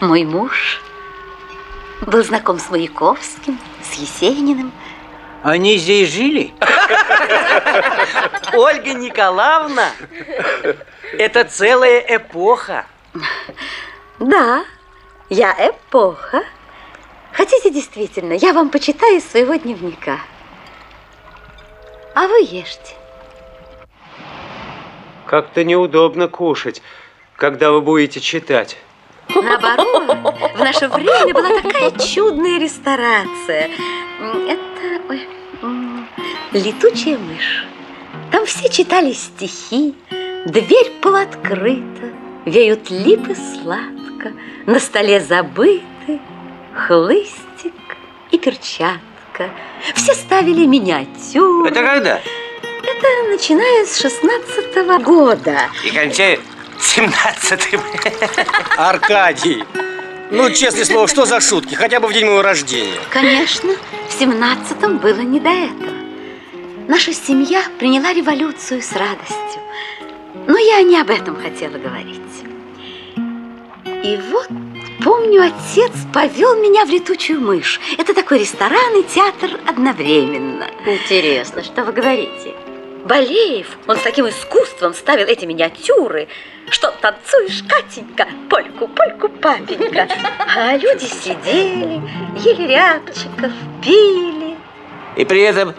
Мой 0.00 0.24
муж 0.24 0.80
был 2.06 2.22
знаком 2.24 2.58
с 2.58 2.70
Маяковским, 2.70 3.58
с 3.82 3.94
Есениным. 3.94 4.72
Они 5.42 5.78
здесь 5.78 6.10
жили? 6.10 6.52
Ольга 8.52 8.92
Николаевна, 8.92 9.90
это 11.12 11.44
целая 11.44 11.98
эпоха. 12.00 12.86
Да, 14.18 14.64
я 15.30 15.52
эпоха. 15.52 16.42
Хотите 17.32 17.70
действительно, 17.70 18.34
я 18.34 18.52
вам 18.52 18.70
почитаю 18.70 19.16
из 19.16 19.30
своего 19.30 19.54
дневника. 19.54 20.18
А 22.14 22.26
вы 22.26 22.40
ешьте. 22.40 22.94
Как-то 25.26 25.64
неудобно 25.64 26.28
кушать, 26.28 26.82
когда 27.36 27.70
вы 27.70 27.80
будете 27.80 28.20
читать. 28.20 28.76
Наоборот, 29.34 30.34
в 30.54 30.58
наше 30.58 30.88
время 30.88 31.32
была 31.32 31.60
такая 31.60 31.90
чудная 31.92 32.58
ресторация. 32.58 33.70
Это 34.48 35.02
ой, 35.08 35.26
летучая 36.52 37.18
мышь. 37.18 37.66
Там 38.30 38.46
все 38.46 38.68
читали 38.68 39.12
стихи, 39.12 39.94
дверь 40.46 40.90
полуоткрыта, 41.00 42.12
веют 42.44 42.90
липы 42.90 43.34
сладко, 43.34 44.32
на 44.66 44.78
столе 44.78 45.20
забыты 45.20 46.20
хлыстик 46.74 47.74
и 48.30 48.38
перчатка. 48.38 49.50
Все 49.94 50.14
ставили 50.14 50.66
миниатюры. 50.66 51.70
Это 51.70 51.82
когда? 51.82 52.20
Это 52.82 53.30
начиная 53.30 53.84
с 53.84 54.00
шестнадцатого 54.00 54.98
года. 54.98 55.68
И 55.84 55.90
кончая 55.90 56.38
17-м. 56.80 57.80
Аркадий, 58.76 59.64
ну, 60.30 60.50
честное 60.50 60.84
слово, 60.84 61.08
что 61.08 61.26
за 61.26 61.40
шутки? 61.40 61.74
Хотя 61.74 62.00
бы 62.00 62.08
в 62.08 62.12
день 62.12 62.24
моего 62.24 62.42
рождения. 62.42 63.00
Конечно, 63.10 63.74
в 64.08 64.12
семнадцатом 64.18 64.98
было 64.98 65.20
не 65.20 65.40
до 65.40 65.50
этого. 65.50 65.90
Наша 66.88 67.12
семья 67.12 67.62
приняла 67.78 68.12
революцию 68.12 68.82
с 68.82 68.92
радостью. 68.92 69.62
Но 70.46 70.58
я 70.58 70.82
не 70.82 70.98
об 70.98 71.10
этом 71.10 71.40
хотела 71.40 71.78
говорить. 71.78 72.20
И 74.02 74.18
вот, 74.30 74.48
помню, 75.04 75.42
отец 75.42 75.92
повел 76.12 76.56
меня 76.56 76.84
в 76.84 76.90
летучую 76.90 77.40
мышь. 77.40 77.80
Это 77.98 78.14
такой 78.14 78.38
ресторан 78.38 78.98
и 78.98 79.02
театр 79.02 79.60
одновременно. 79.66 80.66
Интересно, 80.86 81.62
что 81.62 81.84
вы 81.84 81.92
говорите? 81.92 82.54
Балеев, 83.10 83.66
он 83.88 83.96
с 83.96 84.02
таким 84.02 84.28
искусством 84.28 84.94
ставил 84.94 85.26
эти 85.26 85.44
миниатюры, 85.44 86.28
что 86.68 86.92
танцуешь, 86.92 87.64
Катенька, 87.68 88.28
польку, 88.48 88.86
польку, 88.86 89.28
папенька. 89.28 90.06
А 90.46 90.76
люди 90.76 91.06
сидели, 91.06 92.00
ели 92.38 92.68
рябчиков, 92.68 93.50
пили. 93.82 94.56
И 95.16 95.24
при 95.24 95.40
этом 95.40 95.74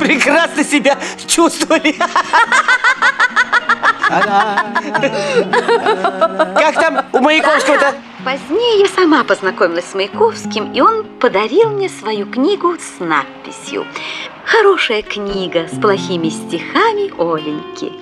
прекрасно 0.00 0.64
себя 0.64 0.96
чувствовали. 1.26 1.94
Как 6.54 6.74
там 6.74 7.04
у 7.12 7.18
Маяковского-то? 7.18 7.92
Позднее 8.24 8.80
я 8.80 8.86
сама 8.86 9.24
познакомилась 9.24 9.86
с 9.86 9.94
Маяковским, 9.94 10.72
и 10.72 10.82
он 10.82 11.04
подарил 11.20 11.70
мне 11.70 11.88
свою 11.88 12.26
книгу 12.26 12.76
с 12.78 13.00
надписью 13.00 13.86
«Хорошая 14.44 15.00
книга 15.00 15.66
с 15.72 15.80
плохими 15.80 16.28
стихами 16.28 17.10
Оленьки». 17.18 17.92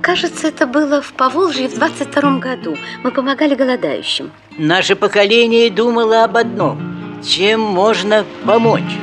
Кажется, 0.00 0.46
это 0.46 0.64
было 0.68 1.02
в 1.02 1.12
Поволжье 1.12 1.68
в 1.68 1.74
22 1.74 2.38
году. 2.38 2.76
Мы 3.02 3.10
помогали 3.10 3.56
голодающим. 3.56 4.30
Наше 4.56 4.94
поколение 4.94 5.70
думало 5.70 6.22
об 6.22 6.36
одном. 6.36 7.20
Чем 7.24 7.60
можно 7.60 8.24
помочь? 8.46 8.96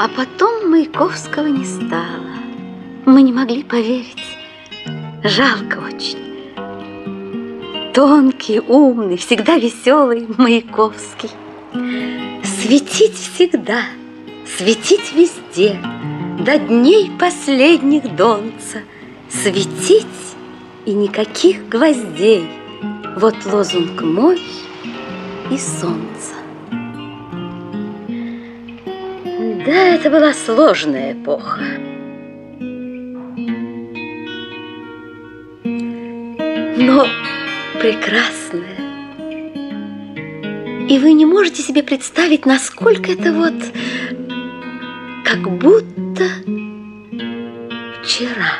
А 0.00 0.08
потом 0.08 0.70
Маяковского 0.70 1.46
не 1.46 1.64
стало. 1.64 2.34
Мы 3.06 3.22
не 3.22 3.32
могли 3.32 3.62
поверить. 3.62 4.38
Жалко 5.22 5.78
очень. 5.78 6.23
Тонкий, 7.94 8.58
умный, 8.58 9.16
всегда 9.16 9.56
веселый 9.56 10.26
Маяковский. 10.36 11.30
Светить 12.42 13.14
всегда, 13.14 13.84
светить 14.44 15.12
везде, 15.12 15.78
До 16.44 16.58
дней 16.58 17.12
последних 17.20 18.16
донца. 18.16 18.80
Светить 19.28 20.06
и 20.84 20.92
никаких 20.92 21.68
гвоздей. 21.68 22.48
Вот 23.16 23.36
лозунг 23.46 24.02
мой 24.02 24.42
и 25.52 25.56
солнца. 25.56 26.34
Да, 29.64 29.72
это 29.72 30.10
была 30.10 30.32
сложная 30.32 31.12
эпоха. 31.12 31.62
Но 36.76 37.06
прекрасная. 37.84 38.78
И 40.88 40.98
вы 40.98 41.12
не 41.12 41.26
можете 41.26 41.60
себе 41.60 41.82
представить, 41.82 42.46
насколько 42.46 43.12
это 43.12 43.30
вот 43.34 43.52
как 45.22 45.42
будто 45.58 46.24
вчера. 48.02 48.54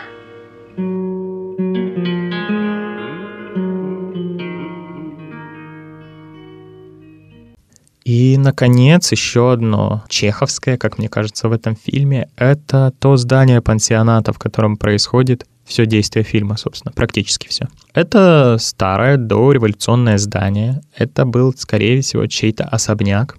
И, 8.05 8.37
наконец, 8.37 9.11
еще 9.11 9.53
одно 9.53 10.05
чеховское, 10.11 10.77
как 10.77 10.99
мне 10.99 11.09
кажется, 11.09 11.49
в 11.49 11.53
этом 11.53 11.77
фильме, 11.77 12.29
это 12.37 12.93
то 12.99 13.17
здание 13.17 13.63
пансионата, 13.63 14.35
в 14.35 14.39
котором 14.39 14.77
происходит 14.77 15.47
все 15.65 15.87
действие 15.87 16.25
фильма, 16.25 16.57
собственно, 16.57 16.93
практически 16.93 17.49
все. 17.49 17.67
Это 17.95 18.57
старое 18.59 19.17
дореволюционное 19.17 20.19
здание. 20.19 20.83
Это 20.97 21.25
был, 21.25 21.55
скорее 21.57 22.01
всего, 22.03 22.27
чей-то 22.27 22.65
особняк. 22.65 23.37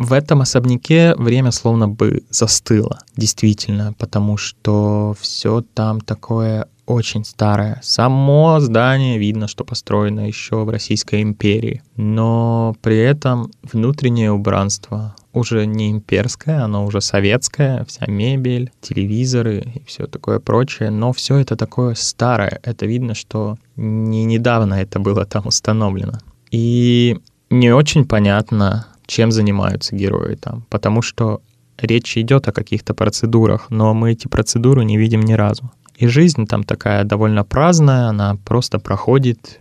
В 0.00 0.14
этом 0.14 0.40
особняке 0.40 1.14
время 1.16 1.50
словно 1.50 1.86
бы 1.86 2.22
застыло, 2.30 3.00
действительно, 3.18 3.94
потому 3.98 4.38
что 4.38 5.14
все 5.20 5.62
там 5.74 6.00
такое 6.00 6.68
очень 6.86 7.22
старое. 7.22 7.78
Само 7.82 8.60
здание 8.60 9.18
видно, 9.18 9.46
что 9.46 9.62
построено 9.62 10.26
еще 10.26 10.64
в 10.64 10.70
Российской 10.70 11.20
империи, 11.20 11.82
но 11.96 12.74
при 12.80 12.96
этом 12.96 13.50
внутреннее 13.62 14.32
убранство 14.32 15.14
уже 15.34 15.66
не 15.66 15.90
имперское, 15.90 16.64
оно 16.64 16.86
уже 16.86 17.02
советское, 17.02 17.84
вся 17.84 18.06
мебель, 18.06 18.72
телевизоры 18.80 19.62
и 19.74 19.84
все 19.84 20.06
такое 20.06 20.38
прочее, 20.38 20.88
но 20.88 21.12
все 21.12 21.36
это 21.36 21.56
такое 21.56 21.94
старое. 21.94 22.58
Это 22.62 22.86
видно, 22.86 23.14
что 23.14 23.58
не 23.76 24.24
недавно 24.24 24.76
это 24.76 24.98
было 24.98 25.26
там 25.26 25.46
установлено. 25.46 26.20
И 26.50 27.18
не 27.50 27.70
очень 27.70 28.06
понятно, 28.06 28.86
чем 29.10 29.32
занимаются 29.32 29.96
герои 29.96 30.36
там, 30.36 30.64
потому 30.70 31.02
что 31.02 31.42
речь 31.78 32.16
идет 32.16 32.46
о 32.46 32.52
каких-то 32.52 32.94
процедурах, 32.94 33.66
но 33.68 33.92
мы 33.92 34.12
эти 34.12 34.28
процедуры 34.28 34.84
не 34.84 34.96
видим 34.96 35.22
ни 35.22 35.32
разу. 35.32 35.70
И 35.96 36.06
жизнь 36.06 36.46
там 36.46 36.62
такая 36.62 37.04
довольно 37.04 37.44
праздная, 37.44 38.06
она 38.06 38.36
просто 38.44 38.78
проходит 38.78 39.60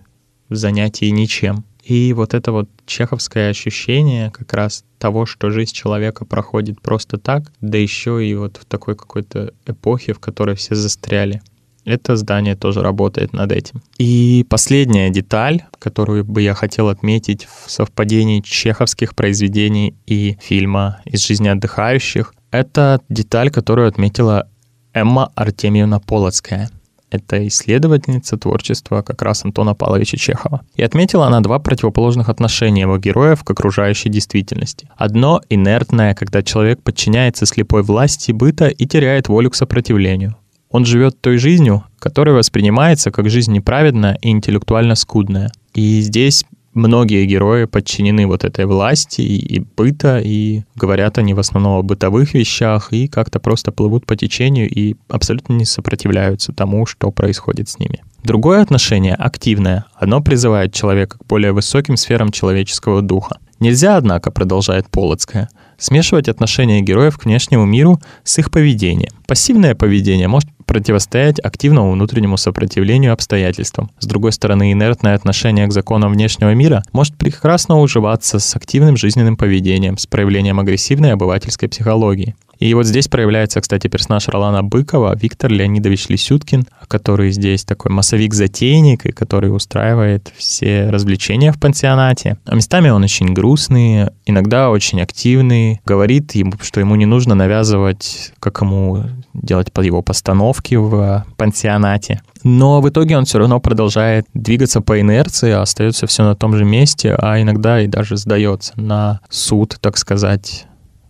в 0.50 0.56
занятии 0.56 1.10
ничем. 1.10 1.66
И 1.84 2.14
вот 2.14 2.36
это 2.36 2.52
вот 2.52 2.70
чеховское 2.86 3.50
ощущение 3.50 4.30
как 4.30 4.54
раз 4.54 4.86
того, 5.00 5.26
что 5.26 5.50
жизнь 5.50 5.74
человека 5.74 6.26
проходит 6.26 6.80
просто 6.80 7.18
так, 7.18 7.52
да 7.60 7.78
еще 7.78 8.24
и 8.24 8.36
вот 8.36 8.58
в 8.58 8.66
такой 8.66 8.96
какой-то 8.96 9.54
эпохе, 9.66 10.14
в 10.14 10.20
которой 10.20 10.56
все 10.56 10.76
застряли. 10.76 11.42
Это 11.86 12.16
здание 12.16 12.56
тоже 12.56 12.82
работает 12.82 13.34
над 13.34 13.52
этим. 13.52 13.82
И 13.98 14.46
последняя 14.50 15.10
деталь, 15.10 15.64
которую 15.80 16.24
бы 16.26 16.42
я 16.42 16.54
хотел 16.54 16.90
отметить 16.90 17.46
в 17.46 17.72
совпадении 17.72 18.42
чеховских 18.42 19.16
произведений 19.16 19.96
и 20.06 20.38
фильма 20.42 21.00
«Из 21.06 21.26
жизни 21.26 21.48
отдыхающих», 21.48 22.34
это 22.52 23.02
деталь, 23.10 23.52
которую 23.52 23.88
отметила 23.88 24.48
Эмма 24.94 25.32
Артемьевна 25.36 26.00
Полоцкая. 26.00 26.70
Это 27.12 27.48
исследовательница 27.48 28.38
творчества 28.38 29.02
как 29.02 29.22
раз 29.24 29.44
Антона 29.44 29.74
Павловича 29.74 30.18
Чехова. 30.18 30.62
И 30.76 30.84
отметила 30.84 31.26
она 31.26 31.42
два 31.42 31.58
противоположных 31.58 32.30
отношения 32.30 32.82
его 32.82 32.98
героев 32.98 33.44
к 33.44 33.50
окружающей 33.50 34.10
действительности. 34.10 34.90
Одно— 34.96 35.42
инертное, 35.50 36.14
когда 36.14 36.44
человек 36.44 36.84
подчиняется 36.84 37.48
слепой 37.48 37.82
власти 37.82 38.32
быта 38.32 38.68
и 38.68 38.86
теряет 38.86 39.28
волю 39.28 39.50
к 39.50 39.56
сопротивлению. 39.56 40.36
Он 40.70 40.86
живет 40.86 41.20
той 41.20 41.38
жизнью, 41.38 41.84
которая 41.98 42.36
воспринимается 42.36 43.12
как 43.12 43.30
жизнь 43.30 43.52
неправедная 43.52 44.18
и 44.22 44.30
интеллектуально 44.30 44.96
скудная. 44.96 45.52
И 45.74 46.02
здесь 46.02 46.46
многие 46.74 47.26
герои 47.26 47.66
подчинены 47.66 48.28
вот 48.28 48.44
этой 48.44 48.66
власти 48.66 49.22
и, 49.22 49.38
и 49.38 49.60
быта, 49.60 50.20
и 50.20 50.64
говорят 50.76 51.18
они 51.18 51.34
в 51.34 51.40
основном 51.40 51.80
о 51.80 51.84
бытовых 51.84 52.34
вещах, 52.34 52.94
и 52.94 53.08
как-то 53.08 53.40
просто 53.40 53.72
плывут 53.72 54.06
по 54.06 54.16
течению 54.16 54.70
и 54.70 54.96
абсолютно 55.08 55.54
не 55.54 55.66
сопротивляются 55.66 56.54
тому, 56.54 56.86
что 56.86 57.12
происходит 57.12 57.70
с 57.70 57.80
ними. 57.80 58.04
Другое 58.24 58.62
отношение, 58.62 59.16
активное, 59.16 59.86
оно 59.96 60.22
призывает 60.22 60.74
человека 60.74 61.18
к 61.18 61.26
более 61.26 61.52
высоким 61.52 61.98
сферам 61.98 62.32
человеческого 62.32 63.02
духа. 63.02 63.38
Нельзя, 63.60 63.98
однако, 63.98 64.32
продолжает 64.32 64.90
Полоцкая, 64.90 65.50
смешивать 65.78 66.30
отношения 66.30 66.82
героев 66.82 67.18
к 67.18 67.26
внешнему 67.26 67.66
миру 67.66 68.00
с 68.24 68.38
их 68.38 68.52
поведением. 68.52 69.12
Пассивное 69.28 69.76
поведение 69.76 70.28
может 70.28 70.50
противостоять 70.66 71.40
активному 71.40 71.92
внутреннему 71.92 72.38
сопротивлению 72.38 73.12
обстоятельствам. 73.12 73.90
С 74.00 74.06
другой 74.06 74.32
стороны, 74.32 74.72
инертное 74.72 75.16
отношение 75.16 75.68
к 75.68 75.74
законам 75.74 76.12
внешнего 76.12 76.54
мира 76.54 76.84
может 76.94 77.18
прекрасно 77.18 77.80
уживаться 77.80 78.40
с 78.40 78.56
активным 78.56 78.96
жизненным 78.96 79.36
поведением, 79.36 79.98
с 79.98 80.06
проявлением 80.06 80.60
агрессивной 80.60 81.14
обывательской 81.14 81.70
психологии. 81.70 82.36
И 82.60 82.74
вот 82.74 82.86
здесь 82.86 83.08
проявляется, 83.08 83.62
кстати, 83.62 83.88
персонаж 83.88 84.28
Ролана 84.28 84.64
Быкова, 84.64 85.16
Виктор 85.16 85.50
Леонидович 85.50 86.10
Лисюткин, 86.10 86.66
который 86.90 87.32
здесь 87.32 87.64
такой 87.64 87.92
массовик-затейник, 87.92 89.06
и 89.06 89.12
который 89.12 89.56
устраивает 89.56 90.32
все 90.38 90.90
развлечения 90.90 91.54
в 91.54 91.60
пансионате. 91.60 92.38
А 92.46 92.56
местами 92.56 92.90
он 92.90 93.04
очень 93.04 93.34
грустный, 93.34 94.08
иногда 94.26 94.70
очень 94.70 95.02
активный, 95.02 95.80
говорит 95.86 96.36
ему, 96.36 96.54
что 96.62 96.82
ему 96.82 96.96
не 96.96 97.06
нужно 97.06 97.34
навязывать, 97.34 98.34
как 98.40 98.62
ему 98.62 99.06
делать 99.34 99.72
под 99.72 99.86
его 99.86 100.02
постановки 100.02 100.76
в 100.76 101.26
пансионате. 101.38 102.22
Но 102.44 102.82
в 102.82 102.90
итоге 102.90 103.18
он 103.18 103.26
все 103.26 103.40
равно 103.40 103.60
продолжает 103.60 104.26
двигаться 104.34 104.82
по 104.82 105.00
инерции, 105.00 105.52
остается 105.52 106.08
все 106.08 106.24
на 106.24 106.36
том 106.36 106.56
же 106.58 106.66
месте, 106.66 107.16
а 107.18 107.42
иногда 107.42 107.82
и 107.82 107.88
даже 107.88 108.18
сдается 108.18 108.74
на 108.76 109.22
суд, 109.30 109.78
так 109.80 109.98
сказать, 109.98 110.66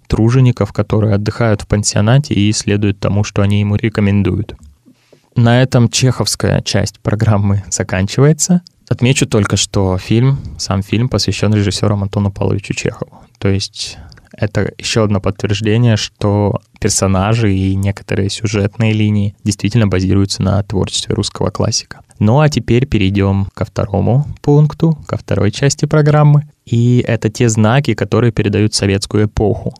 тружеников, 0.09 0.73
которые 0.73 1.13
отдыхают 1.13 1.61
в 1.61 1.67
пансионате 1.67 2.33
и 2.33 2.51
следуют 2.51 2.99
тому, 2.99 3.23
что 3.23 3.41
они 3.41 3.61
ему 3.61 3.75
рекомендуют. 3.77 4.55
На 5.35 5.61
этом 5.61 5.87
чеховская 5.87 6.61
часть 6.61 6.99
программы 6.99 7.63
заканчивается. 7.69 8.61
Отмечу 8.89 9.27
только, 9.27 9.55
что 9.55 9.97
фильм, 9.97 10.39
сам 10.57 10.81
фильм 10.81 11.07
посвящен 11.07 11.53
режиссеру 11.53 11.95
Антону 11.95 12.31
Павловичу 12.31 12.73
Чехову. 12.73 13.21
То 13.37 13.47
есть 13.47 13.97
это 14.33 14.73
еще 14.77 15.03
одно 15.03 15.21
подтверждение, 15.21 15.95
что 15.95 16.59
персонажи 16.79 17.53
и 17.53 17.75
некоторые 17.75 18.29
сюжетные 18.29 18.93
линии 18.93 19.35
действительно 19.43 19.87
базируются 19.87 20.41
на 20.41 20.61
творчестве 20.63 21.13
русского 21.13 21.51
классика. 21.51 21.99
Ну 22.17 22.39
а 22.39 22.49
теперь 22.49 22.85
перейдем 22.85 23.47
ко 23.53 23.63
второму 23.63 24.25
пункту, 24.41 24.97
ко 25.05 25.17
второй 25.17 25.51
части 25.51 25.85
программы. 25.85 26.49
И 26.65 27.03
это 27.07 27.29
те 27.29 27.47
знаки, 27.47 27.93
которые 27.93 28.31
передают 28.31 28.73
советскую 28.73 29.25
эпоху 29.25 29.73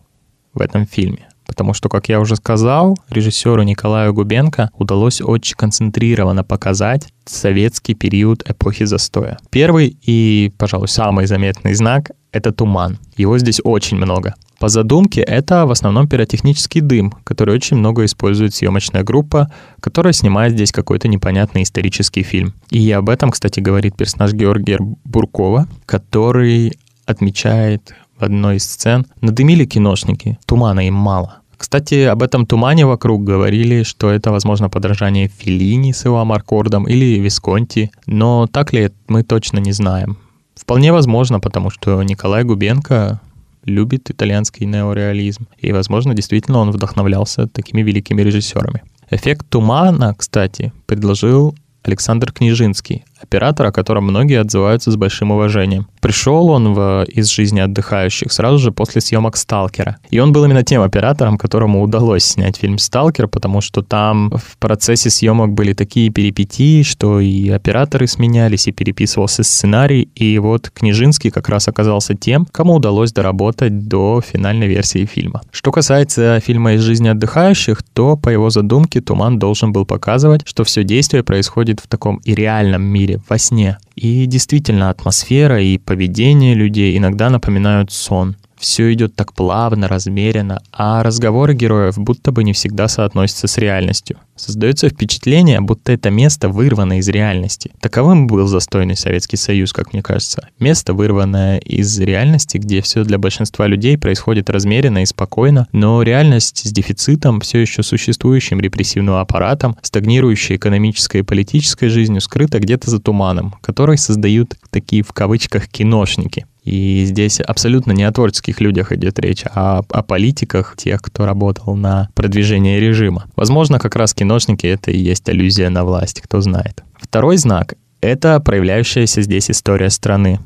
в 0.53 0.61
этом 0.61 0.85
фильме. 0.85 1.29
Потому 1.49 1.73
что, 1.73 1.89
как 1.89 2.09
я 2.09 2.19
уже 2.19 2.35
сказал, 2.35 2.95
режиссеру 3.09 3.63
Николаю 3.63 4.13
Губенко 4.13 4.69
удалось 4.77 5.19
очень 5.19 5.55
концентрированно 5.55 6.43
показать 6.43 7.07
советский 7.25 7.95
период 7.95 8.47
эпохи 8.47 8.85
застоя. 8.85 9.39
Первый 9.49 9.97
и, 10.03 10.53
пожалуй, 10.59 10.87
самый 10.87 11.25
заметный 11.25 11.73
знак— 11.73 12.11
это 12.31 12.51
туман. 12.51 12.99
Его 13.17 13.39
здесь 13.39 13.61
очень 13.63 13.97
много. 13.97 14.35
По 14.59 14.69
задумке, 14.69 15.21
это 15.21 15.65
в 15.65 15.71
основном 15.71 16.07
пиротехнический 16.07 16.81
дым, 16.81 17.13
который 17.23 17.55
очень 17.55 17.77
много 17.77 18.05
использует 18.05 18.53
съемочная 18.53 19.03
группа, 19.03 19.51
которая 19.79 20.13
снимает 20.13 20.53
здесь 20.53 20.71
какой-то 20.71 21.07
непонятный 21.07 21.63
исторический 21.63 22.21
фильм. 22.21 22.53
И 22.69 22.91
об 22.91 23.09
этом, 23.09 23.31
кстати, 23.31 23.59
говорит 23.59 23.95
персонаж 23.97 24.33
Георгия 24.33 24.77
Буркова, 25.03 25.67
который 25.87 26.77
отмечает 27.05 27.95
в 28.19 28.23
одной 28.23 28.57
из 28.57 28.69
сцен, 28.69 29.05
надымили 29.21 29.65
киношники, 29.65 30.37
тумана 30.45 30.87
им 30.87 30.95
мало. 30.95 31.39
Кстати, 31.57 32.03
об 32.03 32.23
этом 32.23 32.45
тумане 32.45 32.85
вокруг 32.85 33.23
говорили, 33.23 33.83
что 33.83 34.09
это, 34.09 34.31
возможно, 34.31 34.69
подражание 34.69 35.27
Филини 35.27 35.91
с 35.91 36.05
его 36.05 36.19
Амаркордом 36.19 36.87
или 36.87 37.19
Висконти, 37.19 37.91
но 38.05 38.47
так 38.47 38.71
ли 38.71 38.91
мы 39.09 39.23
точно 39.23 39.59
не 39.59 39.73
знаем. 39.73 40.17
Вполне 40.55 40.93
возможно, 40.93 41.39
потому 41.39 41.69
что 41.69 42.01
Николай 42.03 42.43
Губенко 42.43 43.19
любит 43.65 44.09
итальянский 44.09 44.65
неореализм, 44.65 45.47
и, 45.57 45.71
возможно, 45.73 46.13
действительно 46.13 46.59
он 46.59 46.71
вдохновлялся 46.71 47.47
такими 47.47 47.81
великими 47.81 48.21
режиссерами. 48.21 48.83
Эффект 49.09 49.47
тумана, 49.49 50.15
кстати, 50.15 50.71
предложил 50.85 51.55
Александр 51.83 52.31
Книжинский, 52.31 53.03
оператор, 53.21 53.67
о 53.67 53.71
котором 53.71 54.05
многие 54.05 54.39
отзываются 54.39 54.91
с 54.91 54.95
большим 54.95 55.31
уважением. 55.31 55.87
Пришел 56.01 56.49
он 56.49 56.73
в 56.73 57.05
«Из 57.09 57.27
жизни 57.27 57.59
отдыхающих» 57.59 58.31
сразу 58.31 58.57
же 58.57 58.71
после 58.71 59.01
съемок 59.01 59.35
«Сталкера». 59.35 59.97
И 60.09 60.19
он 60.19 60.31
был 60.31 60.45
именно 60.45 60.63
тем 60.63 60.81
оператором, 60.81 61.37
которому 61.37 61.81
удалось 61.83 62.23
снять 62.23 62.57
фильм 62.57 62.77
«Сталкер», 62.77 63.27
потому 63.27 63.61
что 63.61 63.81
там 63.81 64.31
в 64.31 64.57
процессе 64.57 65.09
съемок 65.09 65.51
были 65.51 65.73
такие 65.73 66.09
перипетии, 66.09 66.83
что 66.83 67.19
и 67.19 67.49
операторы 67.49 68.07
сменялись, 68.07 68.67
и 68.67 68.71
переписывался 68.71 69.43
сценарий. 69.43 70.09
И 70.15 70.39
вот 70.39 70.69
Книжинский 70.69 71.31
как 71.31 71.49
раз 71.49 71.67
оказался 71.67 72.15
тем, 72.15 72.47
кому 72.51 72.75
удалось 72.75 73.11
доработать 73.11 73.87
до 73.87 74.21
финальной 74.21 74.67
версии 74.67 75.05
фильма. 75.05 75.41
Что 75.51 75.71
касается 75.71 76.39
фильма 76.39 76.73
«Из 76.73 76.81
жизни 76.81 77.09
отдыхающих», 77.09 77.83
то 77.93 78.15
по 78.15 78.29
его 78.29 78.49
задумке 78.49 79.01
Туман 79.01 79.39
должен 79.39 79.73
был 79.73 79.85
показывать, 79.85 80.41
что 80.45 80.63
все 80.63 80.83
действие 80.83 81.23
происходит 81.23 81.79
в 81.79 81.87
таком 81.87 82.17
и 82.23 82.33
реальном 82.33 82.83
мире, 82.83 83.08
во 83.27 83.37
сне. 83.37 83.77
И 83.95 84.25
действительно, 84.25 84.89
атмосфера 84.89 85.61
и 85.61 85.77
поведение 85.77 86.53
людей 86.53 86.97
иногда 86.97 87.29
напоминают 87.29 87.91
сон. 87.91 88.35
Все 88.59 88.91
идет 88.91 89.15
так 89.15 89.33
плавно, 89.33 89.87
размеренно, 89.87 90.61
а 90.73 91.01
разговоры 91.01 91.53
героев 91.53 91.97
будто 91.97 92.33
бы 92.33 92.43
не 92.43 92.51
всегда 92.51 92.89
соотносятся 92.89 93.47
с 93.47 93.57
реальностью. 93.57 94.17
Создается 94.35 94.89
впечатление, 94.89 95.61
будто 95.61 95.93
это 95.93 96.09
место 96.09 96.49
вырвано 96.49 96.99
из 96.99 97.07
реальности. 97.07 97.71
Таковым 97.79 98.27
был 98.27 98.47
застойный 98.47 98.97
Советский 98.97 99.37
Союз, 99.37 99.71
как 99.71 99.93
мне 99.93 100.01
кажется. 100.01 100.49
Место, 100.59 100.93
вырванное 100.93 101.59
из 101.59 101.97
реальности, 101.99 102.57
где 102.57 102.81
все 102.81 103.05
для 103.05 103.17
большинства 103.17 103.65
людей 103.65 103.97
происходит 103.97 104.49
размеренно 104.49 105.03
и 105.03 105.05
спокойно, 105.05 105.67
но 105.71 106.01
реальность 106.03 106.65
с 106.67 106.71
дефицитом, 106.71 107.39
все 107.39 107.59
еще 107.59 107.81
существующим 107.81 108.59
репрессивным 108.59 109.15
аппаратом, 109.15 109.77
стагнирующей 109.81 110.57
экономической 110.57 111.21
и 111.21 111.23
политической 111.23 111.87
жизнью, 111.87 112.19
скрыта 112.19 112.59
где-то 112.59 112.89
за 112.89 112.99
туманом, 112.99 113.55
который 113.61 113.97
создают 113.97 114.55
такие 114.69 115.03
в 115.03 115.13
кавычках 115.13 115.69
киношники. 115.69 116.45
И 116.69 117.03
здесь 117.05 117.39
абсолютно 117.39 117.93
не 117.93 118.03
о 118.03 118.11
творческих 118.11 118.61
людях 118.61 118.91
идет 118.91 119.17
речь, 119.17 119.43
а 119.43 119.81
о 119.89 120.03
политиках, 120.03 120.75
тех, 120.77 121.01
кто 121.01 121.25
работал 121.25 121.75
на 121.75 122.09
продвижение 122.13 122.79
режима. 122.79 123.25
Возможно, 123.35 123.79
как 123.79 123.95
раз 123.95 124.13
киношники— 124.13 124.67
это 124.67 124.91
и 124.91 124.97
есть 124.97 125.27
аллюзия 125.27 125.71
на 125.71 125.83
власть, 125.83 126.21
кто 126.21 126.41
знает. 126.41 126.83
Второй 126.95 127.37
знак— 127.37 127.73
это 128.01 128.39
проявляющаяся 128.39 129.23
здесь 129.23 129.49
история 129.49 129.89
страны. 129.89 130.39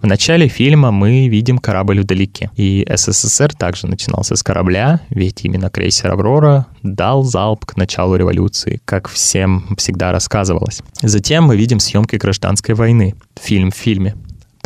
В 0.00 0.06
начале 0.06 0.48
фильма 0.48 0.90
мы 0.90 1.28
видим 1.28 1.58
корабль 1.58 2.00
вдалеке. 2.00 2.50
И 2.56 2.86
СССР 2.88 3.52
также 3.54 3.88
начинался 3.88 4.36
с 4.36 4.42
корабля, 4.42 5.00
ведь 5.10 5.44
именно 5.44 5.68
крейсер 5.70 6.12
«Аврора» 6.12 6.66
дал 6.82 7.24
залп 7.24 7.66
к 7.66 7.76
началу 7.76 8.14
революции, 8.14 8.80
как 8.84 9.08
всем 9.08 9.74
всегда 9.76 10.12
рассказывалось. 10.12 10.82
Затем 11.02 11.44
мы 11.44 11.56
видим 11.56 11.80
съемки 11.80 12.16
гражданской 12.16 12.74
войны. 12.74 13.16
Фильм 13.38 13.70
в 13.70 13.74
фильме. 13.74 14.14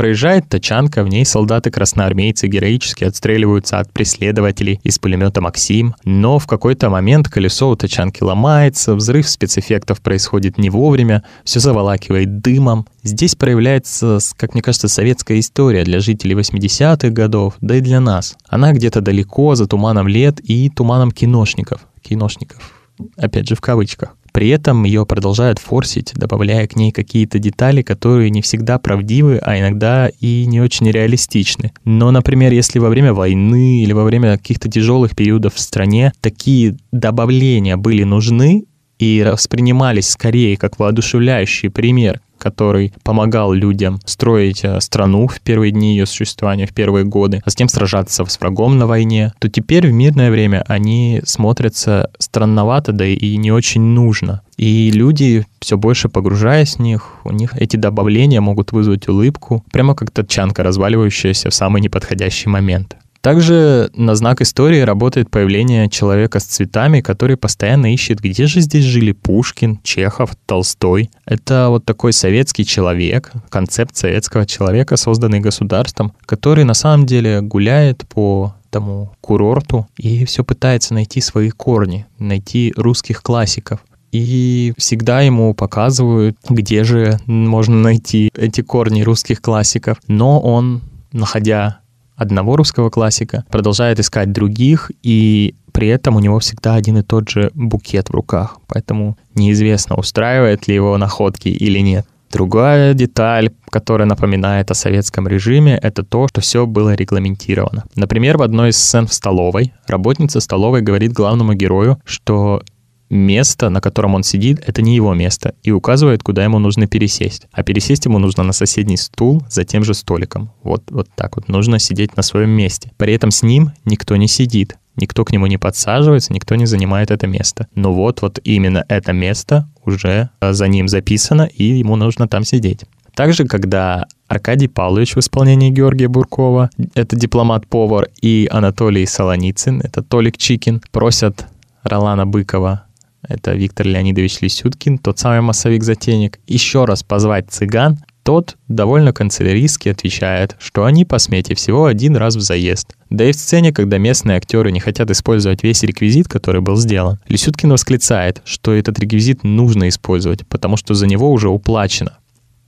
Проезжает 0.02 0.48
тачанка, 0.48 1.04
в 1.04 1.08
ней 1.08 1.24
солдаты-красноармейцы 1.24 2.48
героически 2.48 3.04
отстреливаются 3.04 3.78
от 3.78 3.92
преследователей 3.92 4.80
из 4.82 4.98
пулемета 4.98 5.40
«Максим», 5.40 5.94
но 6.04 6.40
в 6.40 6.48
какой-то 6.48 6.90
момент 6.90 7.28
колесо 7.28 7.70
у 7.70 7.76
тачанки 7.76 8.20
ломается, 8.20 8.96
взрыв 8.96 9.28
спецэффектов 9.28 10.00
происходит 10.00 10.58
не 10.58 10.70
вовремя, 10.70 11.22
все 11.44 11.60
заволакивает 11.60 12.40
дымом. 12.40 12.88
Здесь 13.04 13.36
проявляется, 13.36 14.18
как 14.36 14.54
мне 14.54 14.62
кажется, 14.62 14.88
советская 14.88 15.38
история 15.38 15.84
для 15.84 16.00
жителей 16.00 16.34
80-х 16.34 17.10
годов, 17.10 17.54
да 17.60 17.76
и 17.76 17.80
для 17.80 18.00
нас. 18.00 18.36
Она 18.48 18.72
где-то 18.72 19.02
далеко, 19.02 19.54
за 19.54 19.68
туманом 19.68 20.08
лет 20.08 20.40
и 20.40 20.68
туманом 20.68 21.12
киношников. 21.12 21.86
Киношников, 22.02 22.72
опять 23.16 23.48
же 23.48 23.54
в 23.54 23.60
кавычках. 23.60 24.16
При 24.32 24.48
этом 24.48 24.84
ее 24.84 25.04
продолжают 25.06 25.58
форсить, 25.58 26.12
добавляя 26.14 26.66
к 26.66 26.74
ней 26.74 26.90
какие-то 26.90 27.38
детали, 27.38 27.82
которые 27.82 28.30
не 28.30 28.42
всегда 28.42 28.78
правдивы, 28.78 29.38
а 29.38 29.58
иногда 29.58 30.10
и 30.20 30.46
не 30.46 30.60
очень 30.60 30.90
реалистичны. 30.90 31.72
Но, 31.84 32.10
например, 32.10 32.52
если 32.52 32.78
во 32.78 32.88
время 32.88 33.12
войны 33.12 33.82
или 33.82 33.92
во 33.92 34.04
время 34.04 34.36
каких-то 34.36 34.70
тяжелых 34.70 35.14
периодов 35.14 35.54
в 35.54 35.60
стране 35.60 36.12
такие 36.20 36.76
добавления 36.92 37.76
были 37.76 38.04
нужны, 38.04 38.64
и 39.02 39.24
воспринимались 39.24 40.10
скорее 40.10 40.56
как 40.56 40.78
воодушевляющий 40.78 41.70
пример 41.70 42.20
который 42.38 42.92
помогал 43.04 43.52
людям 43.52 44.00
строить 44.04 44.64
э, 44.64 44.80
страну 44.80 45.28
в 45.28 45.40
первые 45.40 45.70
дни 45.70 45.92
ее 45.92 46.06
существования, 46.06 46.66
в 46.66 46.74
первые 46.74 47.04
годы, 47.04 47.40
а 47.44 47.50
затем 47.50 47.68
сражаться 47.68 48.24
с 48.24 48.40
врагом 48.40 48.78
на 48.78 48.88
войне, 48.88 49.32
то 49.38 49.48
теперь 49.48 49.86
в 49.86 49.92
мирное 49.92 50.28
время 50.28 50.64
они 50.66 51.22
смотрятся 51.24 52.10
странновато, 52.18 52.90
да 52.90 53.06
и 53.06 53.36
не 53.36 53.52
очень 53.52 53.82
нужно. 53.82 54.42
И 54.56 54.90
люди, 54.90 55.46
все 55.60 55.78
больше 55.78 56.08
погружаясь 56.08 56.78
в 56.78 56.80
них, 56.80 57.20
у 57.22 57.30
них 57.30 57.54
эти 57.54 57.76
добавления 57.76 58.40
могут 58.40 58.72
вызвать 58.72 59.06
улыбку, 59.06 59.64
прямо 59.70 59.94
как 59.94 60.10
тачанка, 60.10 60.64
разваливающаяся 60.64 61.48
в 61.48 61.54
самый 61.54 61.80
неподходящий 61.80 62.48
момент. 62.48 62.96
Также 63.22 63.88
на 63.94 64.16
знак 64.16 64.40
истории 64.40 64.80
работает 64.80 65.30
появление 65.30 65.88
человека 65.88 66.40
с 66.40 66.44
цветами, 66.44 67.00
который 67.00 67.36
постоянно 67.36 67.94
ищет, 67.94 68.18
где 68.20 68.46
же 68.46 68.60
здесь 68.60 68.84
жили 68.84 69.12
Пушкин, 69.12 69.78
Чехов, 69.84 70.32
Толстой. 70.44 71.08
Это 71.24 71.68
вот 71.68 71.84
такой 71.84 72.12
советский 72.12 72.66
человек, 72.66 73.30
концепт 73.48 73.96
советского 73.96 74.44
человека, 74.44 74.96
созданный 74.96 75.38
государством, 75.38 76.12
который 76.26 76.64
на 76.64 76.74
самом 76.74 77.06
деле 77.06 77.40
гуляет 77.40 78.08
по 78.08 78.56
тому 78.70 79.12
курорту 79.20 79.86
и 79.96 80.24
все 80.24 80.42
пытается 80.42 80.92
найти 80.92 81.20
свои 81.20 81.50
корни, 81.50 82.06
найти 82.18 82.72
русских 82.76 83.22
классиков. 83.22 83.84
И 84.10 84.74
всегда 84.78 85.20
ему 85.20 85.54
показывают, 85.54 86.36
где 86.48 86.82
же 86.82 87.20
можно 87.26 87.76
найти 87.76 88.32
эти 88.36 88.62
корни 88.62 89.02
русских 89.02 89.40
классиков. 89.40 89.98
Но 90.08 90.40
он, 90.40 90.82
находя 91.12 91.81
одного 92.22 92.56
русского 92.56 92.90
классика, 92.90 93.44
продолжает 93.50 94.00
искать 94.00 94.32
других, 94.32 94.90
и 95.02 95.54
при 95.72 95.88
этом 95.88 96.16
у 96.16 96.20
него 96.20 96.38
всегда 96.38 96.74
один 96.74 96.98
и 96.98 97.02
тот 97.02 97.28
же 97.28 97.50
букет 97.54 98.08
в 98.08 98.14
руках. 98.14 98.58
Поэтому 98.68 99.16
неизвестно, 99.34 99.96
устраивает 99.96 100.68
ли 100.68 100.74
его 100.74 100.96
находки 100.98 101.48
или 101.48 101.80
нет. 101.80 102.06
Другая 102.32 102.94
деталь, 102.94 103.50
которая 103.68 104.08
напоминает 104.08 104.70
о 104.70 104.74
советском 104.74 105.28
режиме, 105.28 105.78
это 105.82 106.02
то, 106.02 106.28
что 106.28 106.40
все 106.40 106.66
было 106.66 106.94
регламентировано. 106.94 107.84
Например, 107.94 108.38
в 108.38 108.42
одной 108.42 108.70
из 108.70 108.78
сцен 108.78 109.06
в 109.06 109.12
столовой 109.12 109.74
работница 109.86 110.40
столовой 110.40 110.80
говорит 110.80 111.12
главному 111.12 111.52
герою, 111.52 112.00
что 112.06 112.62
место, 113.12 113.68
на 113.68 113.80
котором 113.80 114.14
он 114.14 114.22
сидит, 114.22 114.60
это 114.66 114.82
не 114.82 114.96
его 114.96 115.14
место, 115.14 115.54
и 115.62 115.70
указывает, 115.70 116.22
куда 116.22 116.42
ему 116.42 116.58
нужно 116.58 116.86
пересесть. 116.86 117.46
А 117.52 117.62
пересесть 117.62 118.06
ему 118.06 118.18
нужно 118.18 118.42
на 118.42 118.52
соседний 118.52 118.96
стул 118.96 119.42
за 119.48 119.64
тем 119.64 119.84
же 119.84 119.94
столиком. 119.94 120.50
Вот, 120.62 120.82
вот 120.90 121.08
так 121.14 121.36
вот. 121.36 121.48
Нужно 121.48 121.78
сидеть 121.78 122.16
на 122.16 122.22
своем 122.22 122.50
месте. 122.50 122.90
При 122.96 123.12
этом 123.12 123.30
с 123.30 123.42
ним 123.42 123.72
никто 123.84 124.16
не 124.16 124.26
сидит. 124.26 124.76
Никто 124.96 125.24
к 125.24 125.32
нему 125.32 125.46
не 125.46 125.58
подсаживается, 125.58 126.32
никто 126.32 126.54
не 126.54 126.66
занимает 126.66 127.10
это 127.10 127.26
место. 127.26 127.66
Но 127.74 127.92
вот, 127.92 128.22
вот 128.22 128.40
именно 128.44 128.84
это 128.88 129.12
место 129.12 129.68
уже 129.84 130.30
э, 130.40 130.52
за 130.52 130.68
ним 130.68 130.88
записано, 130.88 131.42
и 131.42 131.64
ему 131.64 131.96
нужно 131.96 132.28
там 132.28 132.44
сидеть. 132.44 132.84
Также, 133.14 133.44
когда 133.44 134.06
Аркадий 134.26 134.68
Павлович 134.68 135.16
в 135.16 135.18
исполнении 135.18 135.70
Георгия 135.70 136.08
Буркова, 136.08 136.70
это 136.94 137.16
дипломат-повар, 137.16 138.08
и 138.22 138.48
Анатолий 138.50 139.06
Солоницын, 139.06 139.80
это 139.82 140.02
Толик 140.02 140.38
Чикин, 140.38 140.82
просят 140.90 141.46
Ролана 141.84 142.26
Быкова 142.26 142.84
это 143.26 143.52
Виктор 143.52 143.86
Леонидович 143.86 144.40
Лисюткин, 144.40 144.98
тот 144.98 145.18
самый 145.18 145.40
массовик-затейник, 145.40 146.40
еще 146.46 146.84
раз 146.84 147.02
позвать 147.02 147.50
цыган, 147.50 147.98
тот 148.22 148.56
довольно 148.68 149.12
канцеляристски 149.12 149.88
отвечает, 149.88 150.56
что 150.60 150.84
они 150.84 151.04
по 151.04 151.18
смете 151.18 151.54
всего 151.54 151.86
один 151.86 152.16
раз 152.16 152.36
в 152.36 152.40
заезд. 152.40 152.94
Да 153.10 153.24
и 153.24 153.32
в 153.32 153.36
сцене, 153.36 153.72
когда 153.72 153.98
местные 153.98 154.36
актеры 154.36 154.70
не 154.70 154.80
хотят 154.80 155.10
использовать 155.10 155.62
весь 155.62 155.82
реквизит, 155.82 156.28
который 156.28 156.60
был 156.60 156.76
сделан, 156.76 157.18
Лисюткин 157.26 157.70
восклицает, 157.70 158.40
что 158.44 158.72
этот 158.72 158.98
реквизит 158.98 159.42
нужно 159.42 159.88
использовать, 159.88 160.46
потому 160.46 160.76
что 160.76 160.94
за 160.94 161.06
него 161.06 161.30
уже 161.30 161.48
уплачено. 161.48 162.18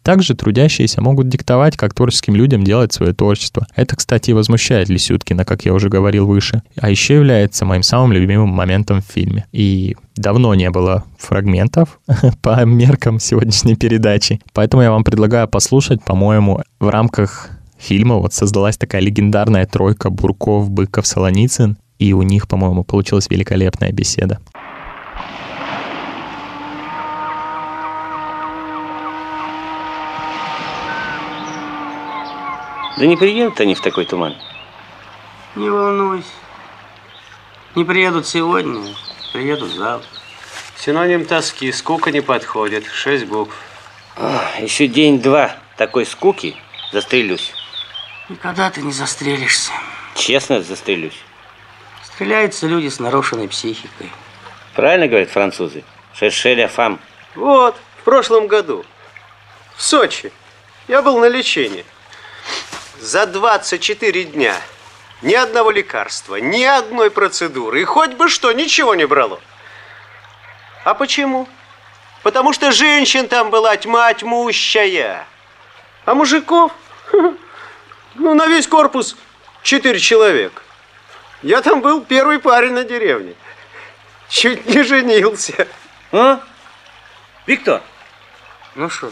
Также 0.05 0.35
трудящиеся 0.35 1.01
могут 1.01 1.31
диктовать, 1.31 1.79
как 1.79 1.95
творческим 1.95 2.37
людям 2.37 2.63
делать 2.63 2.93
свое 2.93 3.15
творчество. 3.15 3.67
Это, 3.75 3.97
кстати, 3.97 4.33
возмущает 4.33 4.91
Лисюткина, 4.91 5.47
как 5.47 5.65
я 5.65 5.73
уже 5.73 5.89
говорил 5.89 6.27
выше. 6.27 6.63
А 6.79 6.91
еще 6.91 7.15
является 7.15 7.65
моим 7.65 7.83
самым 7.83 8.13
любимым 8.13 8.51
моментом 8.51 9.01
в 9.01 9.07
фильме. 9.07 9.47
И 9.51 9.97
давно 10.15 10.55
не 10.55 10.69
было 10.69 11.05
фрагментов 11.19 11.99
по 12.43 12.63
меркам 12.67 13.19
сегодняшней 13.19 13.77
передачи. 13.77 14.43
Поэтому 14.53 14.83
я 14.83 14.91
вам 14.91 15.05
предлагаю 15.05 15.49
послушать, 15.49 16.05
по-моему, 16.05 16.61
в 16.79 16.89
рамках 16.91 17.49
фильма 17.79 18.17
вот 18.17 18.35
создалась 18.35 18.77
такая 18.77 19.01
легендарная 19.01 19.65
тройка 19.65 20.11
Бурков, 20.11 20.69
Быков, 20.69 21.07
Солоницын, 21.07 21.79
и 21.99 22.13
у 22.13 22.21
них, 22.21 22.47
по-моему, 22.47 22.85
получилась 22.85 23.31
великолепная 23.31 23.91
беседа. 23.91 24.39
Да 32.97 33.07
не 33.07 33.17
приедут 33.17 33.61
они 33.61 33.75
в 33.75 33.81
такой 33.81 34.05
туман. 34.05 34.37
Не 35.57 35.69
волнуйся. 35.69 36.29
Не 37.75 37.85
приедут 37.85 38.27
сегодня, 38.27 38.95
приедут 39.33 39.73
завтра. 39.73 40.09
Синоним 40.77 41.25
тоски, 41.25 41.73
скука 41.73 42.13
не 42.13 42.21
подходит. 42.21 42.87
Шесть 42.87 43.25
букв. 43.25 43.57
А, 44.17 44.53
еще 44.61 44.87
день-два 44.87 45.57
такой 45.77 46.07
скуки, 46.07 46.57
застрелюсь. 46.93 47.53
Никогда 48.29 48.71
ты 48.71 48.81
не 48.81 48.93
застрелишься. 48.93 49.73
Честно 50.15 50.63
застрелюсь. 50.63 51.19
Стреляются 52.05 52.69
люди 52.69 52.89
с 52.89 53.01
нарушенной 53.01 53.49
психикой. 53.49 54.11
Правильно 54.75 55.09
говорят 55.09 55.31
французы? 55.31 55.83
Шершеля 56.15 56.69
фам. 56.69 57.01
Вот, 57.35 57.77
в 57.99 58.05
прошлом 58.05 58.47
году. 58.47 58.85
В 59.75 59.83
Сочи. 59.83 60.31
Я 60.87 61.03
был 61.03 61.19
на 61.19 61.29
лечении. 61.29 61.85
За 63.05 63.27
24 63.27 64.25
дня 64.25 64.57
ни 65.21 65.35
одного 65.35 65.71
лекарства, 65.71 66.37
ни 66.37 66.63
одной 66.65 67.11
процедуры. 67.11 67.83
И 67.83 67.85
хоть 67.85 68.13
бы 68.13 68.31
что, 68.31 68.51
ничего 68.53 68.95
не 68.95 69.07
брало. 69.07 69.43
А 70.85 70.95
почему? 70.95 71.47
Потому 72.23 72.55
что 72.55 72.73
женщин 72.73 73.29
там 73.29 73.51
была 73.51 73.77
тьма 73.77 74.15
тьмущая. 74.15 75.27
А 76.07 76.15
мужиков? 76.15 76.73
Ну, 78.17 78.33
на 78.33 78.47
весь 78.47 78.69
корпус 78.69 79.17
четыре 79.65 79.99
человека. 79.99 80.63
Я 81.43 81.61
там 81.63 81.81
был 81.83 82.01
первый 82.01 82.39
парень 82.39 82.73
на 82.73 82.85
деревне. 82.85 83.35
Чуть 84.29 84.65
не 84.67 84.83
женился. 84.85 85.67
А? 86.13 86.41
Виктор, 87.45 87.83
Ну 88.77 88.89
что, 88.89 89.11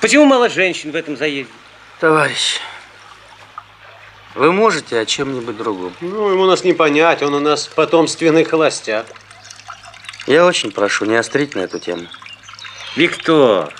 почему 0.00 0.24
мало 0.24 0.48
женщин 0.48 0.92
в 0.92 0.96
этом 0.96 1.16
заезде? 1.16 1.52
товарищ, 1.98 2.60
вы 4.34 4.52
можете 4.52 4.98
о 4.98 5.06
чем-нибудь 5.06 5.56
другом? 5.56 5.94
Ну, 6.00 6.30
ему 6.30 6.46
нас 6.46 6.64
не 6.64 6.72
понять, 6.72 7.22
он 7.22 7.34
у 7.34 7.40
нас 7.40 7.68
потомственный 7.68 8.44
холостяк. 8.44 9.06
Я 10.26 10.44
очень 10.44 10.72
прошу 10.72 11.04
не 11.04 11.16
острить 11.16 11.54
на 11.54 11.60
эту 11.60 11.78
тему. 11.78 12.06
Виктор, 12.96 13.72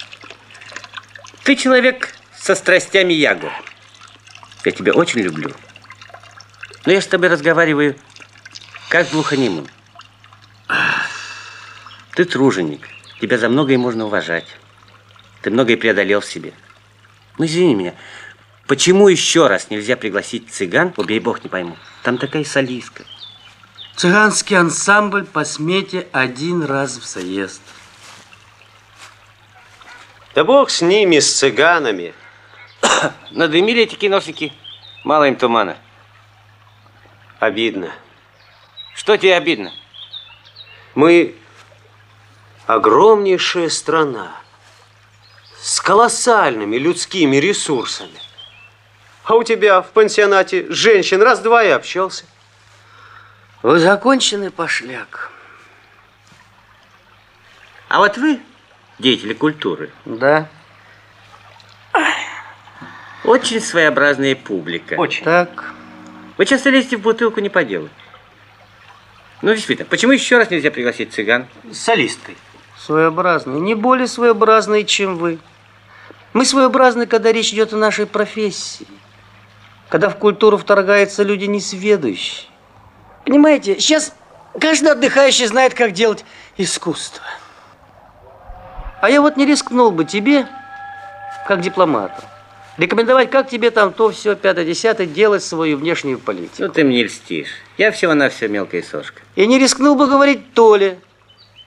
ты 1.42 1.56
человек 1.56 2.14
со 2.36 2.54
страстями 2.54 3.12
Яго. 3.12 3.52
Я 4.64 4.72
тебя 4.72 4.92
очень 4.92 5.20
люблю. 5.20 5.52
Но 6.84 6.92
я 6.92 7.00
с 7.00 7.06
тобой 7.06 7.28
разговариваю 7.28 7.96
как 8.88 9.06
с 9.06 9.10
глухонемым. 9.10 9.66
Ты 12.14 12.24
труженик. 12.24 12.88
Тебя 13.20 13.38
за 13.38 13.48
многое 13.48 13.78
можно 13.78 14.06
уважать. 14.06 14.46
Ты 15.42 15.50
многое 15.50 15.76
преодолел 15.76 16.20
в 16.20 16.26
себе. 16.26 16.52
Ну, 17.38 17.46
извини 17.46 17.74
меня, 17.74 17.94
почему 18.66 19.08
еще 19.08 19.46
раз 19.46 19.70
нельзя 19.70 19.96
пригласить 19.96 20.50
цыган? 20.50 20.92
Убей 20.96 21.20
бог, 21.20 21.42
не 21.42 21.50
пойму. 21.50 21.76
Там 22.02 22.18
такая 22.18 22.44
солистка. 22.44 23.04
Цыганский 23.96 24.56
ансамбль 24.56 25.24
по 25.24 25.44
смете 25.44 26.08
один 26.12 26.64
раз 26.64 26.98
в 26.98 27.04
заезд. 27.04 27.62
Да 30.34 30.42
бог 30.44 30.70
с 30.70 30.82
ними, 30.82 31.20
с 31.20 31.38
цыганами. 31.38 32.12
Надымили 33.30 33.82
эти 33.82 33.94
киношники. 33.94 34.52
Мало 35.04 35.28
им 35.28 35.36
тумана. 35.36 35.76
Обидно. 37.38 37.92
Что 38.94 39.16
тебе 39.16 39.36
обидно? 39.36 39.72
Мы 40.94 41.36
огромнейшая 42.66 43.68
страна 43.68 44.32
с 45.60 45.80
колоссальными 45.80 46.76
людскими 46.76 47.36
ресурсами. 47.36 48.18
А 49.24 49.34
у 49.36 49.42
тебя 49.42 49.80
в 49.80 49.90
пансионате 49.90 50.66
женщин 50.70 51.22
раз-два 51.22 51.64
и 51.64 51.68
общался. 51.68 52.24
Вы 53.62 53.78
законченный 53.78 54.50
пошляк. 54.50 55.30
А 57.88 57.98
вот 57.98 58.18
вы, 58.18 58.40
деятели 58.98 59.32
культуры, 59.32 59.90
Да. 60.04 60.48
очень 63.24 63.60
своеобразная 63.60 64.36
публика. 64.36 64.94
Очень. 64.94 65.24
Так. 65.24 65.72
Вы 66.36 66.44
часто 66.44 66.68
лезете 66.70 66.98
в 66.98 67.00
бутылку 67.00 67.40
не 67.40 67.48
по 67.48 67.64
делу. 67.64 67.88
Ну, 69.40 69.54
действительно, 69.54 69.88
почему 69.88 70.12
еще 70.12 70.36
раз 70.36 70.50
нельзя 70.50 70.70
пригласить 70.70 71.14
цыган? 71.14 71.46
С 71.70 71.78
солисткой. 71.78 72.36
Своеобразный. 72.78 73.60
Не 73.60 73.74
более 73.74 74.08
своеобразный, 74.08 74.84
чем 74.84 75.16
вы. 75.16 75.38
Мы 76.34 76.44
своеобразны, 76.44 77.06
когда 77.06 77.32
речь 77.32 77.52
идет 77.52 77.72
о 77.72 77.76
нашей 77.76 78.06
профессии. 78.06 78.86
Когда 79.88 80.08
в 80.08 80.16
культуру 80.16 80.56
вторгаются 80.56 81.22
люди 81.22 81.44
несведущие. 81.44 82.48
Понимаете, 83.24 83.78
сейчас 83.78 84.14
каждый 84.60 84.92
отдыхающий 84.92 85.46
знает, 85.46 85.74
как 85.74 85.92
делать 85.92 86.24
искусство. 86.56 87.24
А 89.00 89.10
я 89.10 89.20
вот 89.20 89.36
не 89.36 89.46
рискнул 89.46 89.90
бы 89.90 90.04
тебе, 90.04 90.46
как 91.46 91.60
дипломату, 91.60 92.22
Рекомендовать, 92.76 93.30
как 93.30 93.48
тебе 93.48 93.70
там 93.70 93.92
то 93.92 94.10
все, 94.10 94.34
пятое, 94.34 94.64
десятое, 94.64 95.06
делать 95.06 95.44
свою 95.44 95.76
внешнюю 95.76 96.18
политику. 96.18 96.62
Ну 96.62 96.68
ты 96.68 96.82
мне 96.82 97.04
льстишь. 97.04 97.50
Я 97.78 97.92
всего-навсего 97.92 98.50
мелкая 98.50 98.82
сошка. 98.82 99.22
И 99.36 99.46
не 99.46 99.60
рискнул 99.60 99.94
бы 99.94 100.08
говорить 100.08 100.52
Толе, 100.54 100.98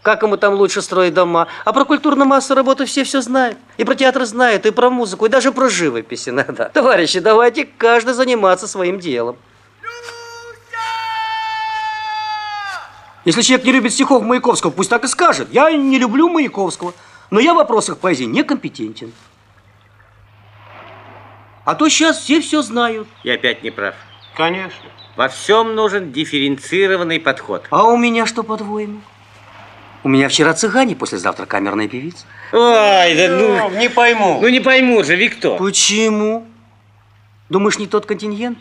как 0.07 0.23
ему 0.23 0.37
там 0.37 0.53
лучше 0.53 0.81
строить 0.81 1.13
дома. 1.13 1.49
А 1.65 1.73
про 1.73 1.83
культурную 1.83 2.25
массу 2.25 2.55
работу 2.55 2.85
все 2.85 3.03
все 3.03 3.19
знают. 3.19 3.57
И 3.75 3.83
про 3.83 3.93
театр 3.93 4.23
знают, 4.23 4.65
и 4.65 4.71
про 4.71 4.89
музыку, 4.89 5.25
и 5.25 5.29
даже 5.29 5.51
про 5.51 5.67
живопись 5.67 6.29
иногда. 6.29 6.69
Товарищи, 6.73 7.19
давайте 7.19 7.65
каждый 7.65 8.13
заниматься 8.13 8.69
своим 8.69 9.01
делом. 9.01 9.35
Если 13.25 13.41
человек 13.41 13.65
не 13.65 13.73
любит 13.73 13.91
стихов 13.91 14.23
Маяковского, 14.23 14.71
пусть 14.71 14.89
так 14.89 15.03
и 15.03 15.07
скажет. 15.09 15.49
Я 15.51 15.69
не 15.73 15.99
люблю 15.99 16.29
Маяковского, 16.29 16.93
но 17.29 17.41
я 17.41 17.53
в 17.53 17.57
вопросах 17.57 17.97
поэзии 17.97 18.23
некомпетентен. 18.23 19.11
А 21.65 21.75
то 21.75 21.89
сейчас 21.89 22.19
все 22.19 22.39
все 22.39 22.61
знают. 22.61 23.09
Я 23.25 23.33
опять 23.33 23.61
не 23.61 23.71
прав. 23.71 23.95
Конечно. 24.37 24.89
Во 25.17 25.27
всем 25.27 25.75
нужен 25.75 26.13
дифференцированный 26.13 27.19
подход. 27.19 27.65
А 27.71 27.83
у 27.83 27.97
меня 27.97 28.25
что, 28.25 28.43
по-твоему? 28.43 29.01
У 30.03 30.09
меня 30.09 30.29
вчера 30.29 30.53
цыгане, 30.53 30.95
послезавтра 30.95 31.45
камерная 31.45 31.87
певица. 31.87 32.25
Ой, 32.53 33.15
да 33.15 33.27
ну... 33.29 33.77
Не 33.77 33.89
пойму. 33.89 34.39
Ну 34.41 34.47
не 34.47 34.59
пойму 34.59 35.03
же, 35.03 35.15
Виктор. 35.15 35.57
Почему? 35.57 36.45
Думаешь, 37.49 37.77
не 37.77 37.87
тот 37.87 38.05
контингент? 38.05 38.57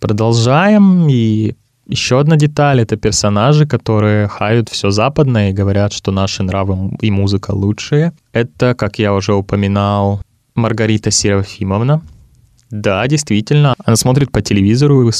Продолжаем, 0.00 1.08
и 1.08 1.54
еще 1.90 2.20
одна 2.20 2.36
деталь— 2.36 2.80
это 2.82 2.96
персонажи, 2.96 3.66
которые 3.66 4.28
хают 4.28 4.68
все 4.68 4.90
западное 4.90 5.50
и 5.50 5.52
говорят, 5.52 5.92
что 5.92 6.12
наши 6.12 6.42
нравы 6.42 6.96
и 7.00 7.10
музыка 7.10 7.50
лучшие. 7.50 8.12
Это, 8.32 8.74
как 8.74 8.98
я 8.98 9.12
уже 9.12 9.34
упоминал, 9.34 10.22
Маргарита 10.54 11.10
Серафимовна. 11.10 12.00
Да, 12.70 13.04
действительно, 13.08 13.74
она 13.84 13.96
смотрит 13.96 14.30
по 14.30 14.42
телевизору 14.42 15.10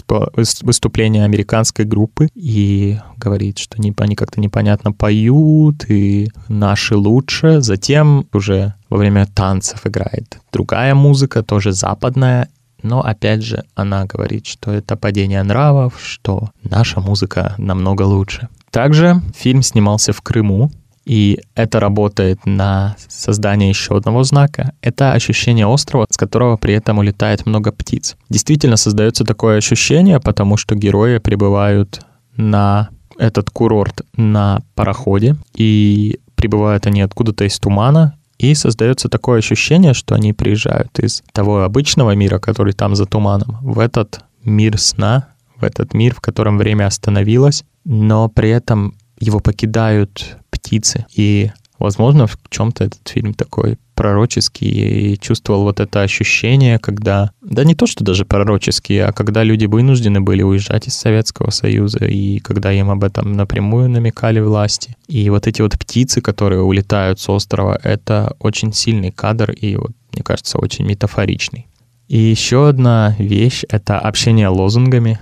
выступления 0.62 1.24
американской 1.24 1.84
группы 1.84 2.28
и 2.36 2.98
говорит, 3.16 3.58
что 3.58 3.76
они 3.76 4.14
как-то 4.14 4.40
непонятно 4.40 4.92
поют, 4.92 5.84
и 5.88 6.30
наши 6.48 6.94
лучше. 6.96 7.60
Затем 7.60 8.28
уже 8.32 8.74
во 8.88 8.98
время 8.98 9.26
танцев 9.26 9.84
играет 9.84 10.38
другая 10.52 10.94
музыка, 10.94 11.42
тоже 11.42 11.72
западная, 11.72 12.48
но 12.82 13.02
опять 13.02 13.42
же, 13.42 13.64
она 13.74 14.04
говорит, 14.04 14.46
что 14.46 14.70
это 14.72 14.96
падение 14.96 15.42
нравов, 15.42 15.94
что 16.02 16.50
наша 16.62 17.00
музыка 17.00 17.54
намного 17.58 18.02
лучше. 18.02 18.48
Также 18.70 19.20
фильм 19.34 19.62
снимался 19.62 20.12
в 20.12 20.20
Крыму, 20.22 20.70
и 21.04 21.40
это 21.54 21.80
работает 21.80 22.46
на 22.46 22.94
создание 23.08 23.70
еще 23.70 23.96
одного 23.96 24.22
знака. 24.22 24.74
Это 24.80 25.12
ощущение 25.12 25.66
острова, 25.66 26.06
с 26.08 26.16
которого 26.16 26.56
при 26.56 26.74
этом 26.74 26.98
улетает 26.98 27.46
много 27.46 27.72
птиц. 27.72 28.16
Действительно 28.28 28.76
создается 28.76 29.24
такое 29.24 29.56
ощущение, 29.56 30.20
потому 30.20 30.56
что 30.56 30.74
герои 30.74 31.18
прибывают 31.18 32.00
на 32.36 32.90
этот 33.18 33.50
курорт 33.50 34.02
на 34.16 34.60
пароходе, 34.74 35.36
и 35.54 36.20
прибывают 36.36 36.86
они 36.86 37.02
откуда-то 37.02 37.44
из 37.44 37.58
тумана, 37.58 38.14
и 38.40 38.54
создается 38.54 39.08
такое 39.08 39.38
ощущение, 39.38 39.92
что 39.92 40.14
они 40.14 40.32
приезжают 40.32 40.98
из 40.98 41.22
того 41.32 41.62
обычного 41.62 42.14
мира, 42.14 42.38
который 42.38 42.72
там 42.72 42.96
за 42.96 43.04
туманом, 43.04 43.58
в 43.60 43.78
этот 43.78 44.20
мир 44.44 44.78
сна, 44.78 45.28
в 45.56 45.64
этот 45.64 45.92
мир, 45.92 46.14
в 46.14 46.20
котором 46.20 46.56
время 46.56 46.86
остановилось, 46.86 47.64
но 47.84 48.28
при 48.28 48.48
этом 48.48 48.94
его 49.18 49.40
покидают 49.40 50.38
птицы. 50.48 51.04
И, 51.14 51.50
возможно, 51.80 52.26
в 52.26 52.38
чем-то 52.48 52.84
этот 52.84 53.08
фильм 53.08 53.34
такой 53.34 53.78
пророческий 53.94 54.68
и 54.68 55.20
чувствовал 55.20 55.64
вот 55.64 55.80
это 55.80 56.02
ощущение, 56.02 56.78
когда, 56.78 57.32
да 57.42 57.64
не 57.64 57.74
то, 57.74 57.86
что 57.86 58.04
даже 58.04 58.24
пророческий, 58.24 59.02
а 59.02 59.12
когда 59.12 59.42
люди 59.42 59.66
вынуждены 59.66 60.20
были 60.20 60.42
уезжать 60.42 60.86
из 60.88 60.94
Советского 60.94 61.50
Союза, 61.50 62.06
и 62.06 62.38
когда 62.38 62.72
им 62.72 62.90
об 62.90 63.04
этом 63.04 63.32
напрямую 63.32 63.90
намекали 63.90 64.40
власти. 64.40 64.96
И 65.08 65.28
вот 65.28 65.46
эти 65.46 65.60
вот 65.60 65.78
птицы, 65.78 66.20
которые 66.20 66.62
улетают 66.62 67.20
с 67.20 67.28
острова, 67.28 67.78
это 67.82 68.36
очень 68.38 68.72
сильный 68.72 69.10
кадр 69.10 69.50
и, 69.50 69.76
вот, 69.76 69.92
мне 70.12 70.22
кажется, 70.22 70.58
очень 70.58 70.86
метафоричный. 70.86 71.66
И 72.08 72.16
еще 72.16 72.68
одна 72.68 73.14
вещь— 73.18 73.64
это 73.68 73.98
общение 73.98 74.48
лозунгами. 74.48 75.20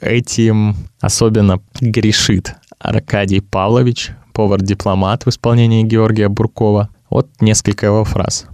Этим 0.00 0.74
особенно 1.00 1.60
грешит 1.80 2.54
Аркадий 2.78 3.40
Павлович, 3.40 4.12
повар-дипломат 4.32 5.24
в 5.24 5.28
исполнении 5.28 5.82
Георгия 5.82 6.28
Буркова. 6.28 6.88
Вот 7.08 7.28
несколько 7.40 7.86
его 7.86 8.04
фраз. 8.04 8.46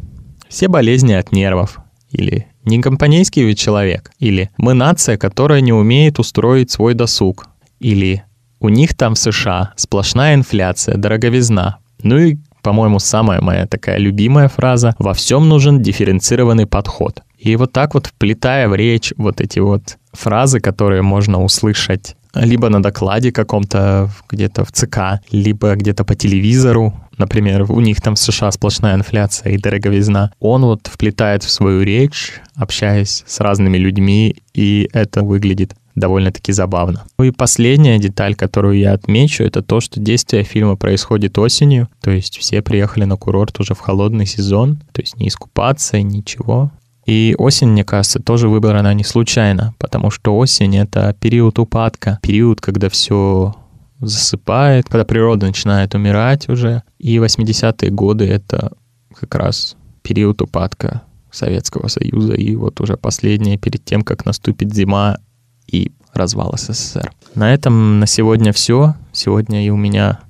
«Все 0.49 0.69
болезни 0.69 1.13
от 1.13 1.33
нервов» 1.33 1.79
или 2.11 2.47
«Не 2.65 2.81
компанейский 2.81 3.45
ведь 3.45 3.59
человек» 3.59 4.11
или 4.19 4.51
«Мы 4.57 4.75
нация, 4.75 5.17
которая 5.17 5.61
не 5.61 5.73
умеет 5.73 6.19
устроить 6.19 6.71
свой 6.71 6.95
досуг» 6.95 7.49
или 7.81 8.25
«У 8.61 8.69
них 8.69 8.95
там 8.95 9.15
в 9.15 9.19
США 9.19 9.73
сплошная 9.77 10.35
инфляция, 10.35 10.97
дороговизна». 10.97 11.79
Ну 12.03 12.19
и, 12.19 12.39
по-моему, 12.63 12.99
самая 12.99 13.41
моя 13.41 13.67
такая 13.67 13.99
любимая 13.99 14.49
фраза 14.49 14.95
«Во 14.99 15.15
всем 15.15 15.49
нужен 15.49 15.83
дифференцированный 15.83 16.67
подход». 16.67 17.23
И 17.39 17.55
вот 17.57 17.73
так 17.73 17.95
вот, 17.95 18.07
вплетая 18.07 18.69
в 18.69 18.75
речь 18.75 19.13
вот 19.17 19.41
эти 19.41 19.59
вот 19.59 19.99
фразы, 20.13 20.61
которые 20.61 21.03
можно 21.03 21.43
услышать 21.45 22.17
либо 22.43 22.69
на 22.69 22.83
докладе 22.83 23.33
каком-то 23.33 24.11
где-то 24.31 24.65
в 24.65 24.73
ЦК, 24.73 25.21
либо 25.31 25.75
где-то 25.75 26.05
по 26.05 26.15
телевизору, 26.15 26.95
например, 27.19 27.71
у 27.71 27.81
них 27.81 28.01
там 28.01 28.15
в 28.15 28.19
США 28.19 28.51
сплошная 28.51 28.95
инфляция 28.95 29.53
и 29.53 29.59
дороговизна, 29.59 30.33
он 30.41 30.63
вот 30.63 30.87
вплетает 30.87 31.43
в 31.43 31.51
свою 31.51 31.83
речь, 31.83 32.35
общаясь 32.55 33.25
с 33.27 33.41
разными 33.41 33.79
людьми, 33.79 34.37
и 34.55 34.89
это 34.93 35.23
выглядит 35.23 35.75
довольно-таки 35.95 36.53
забавно. 36.53 37.05
Ну 37.19 37.25
и 37.25 37.31
последняя 37.31 37.99
деталь, 37.99 38.35
которую 38.35 38.79
я 38.79 38.93
отмечу, 38.93 39.43
это 39.43 39.63
то, 39.63 39.81
что 39.81 39.99
действие 39.99 40.45
фильма 40.45 40.77
происходит 40.77 41.39
осенью, 41.39 41.89
то 42.03 42.11
есть 42.11 42.39
все 42.39 42.63
приехали 42.63 43.05
на 43.05 43.17
курорт 43.17 43.59
уже 43.59 43.75
в 43.75 43.81
холодный 43.81 44.27
сезон, 44.27 44.79
то 44.93 45.01
есть 45.01 45.17
не 45.17 45.29
искупаться, 45.29 46.01
ничего. 46.01 46.71
И 47.07 47.37
осень, 47.39 47.69
мне 47.69 47.85
кажется, 47.85 48.21
тоже 48.21 48.49
выбрана 48.49 48.93
не 48.93 49.05
случайно, 49.05 49.75
потому 49.79 50.11
что 50.11 50.37
осень— 50.37 50.77
это 50.79 51.15
период 51.19 51.59
упадка, 51.59 52.19
период, 52.21 52.61
когда 52.61 52.89
все 52.89 53.55
засыпает, 54.01 54.89
когда 54.89 55.05
природа 55.05 55.47
начинает 55.47 55.95
умирать 55.95 56.49
уже. 56.49 56.83
И 56.99 57.17
80-е 57.17 57.91
годы— 57.91 58.25
это 58.27 58.73
как 59.15 59.35
раз 59.37 59.77
период 60.03 60.43
упадка 60.43 61.03
Советского 61.31 61.89
Союза 61.89 62.35
и 62.35 62.57
вот 62.57 62.81
уже 62.81 62.97
последнее 62.97 63.57
перед 63.57 63.85
тем, 63.85 64.03
как 64.03 64.25
наступит 64.25 64.75
зима 64.75 65.19
и 65.67 65.93
развал 66.13 66.55
СССР. 66.57 67.13
На 67.35 67.53
этом 67.53 68.01
на 68.01 68.07
сегодня 68.07 68.53
все. 68.53 68.95
Сегодня 69.13 69.65
и 69.65 69.71
у 69.71 69.77
меня 69.77 70.21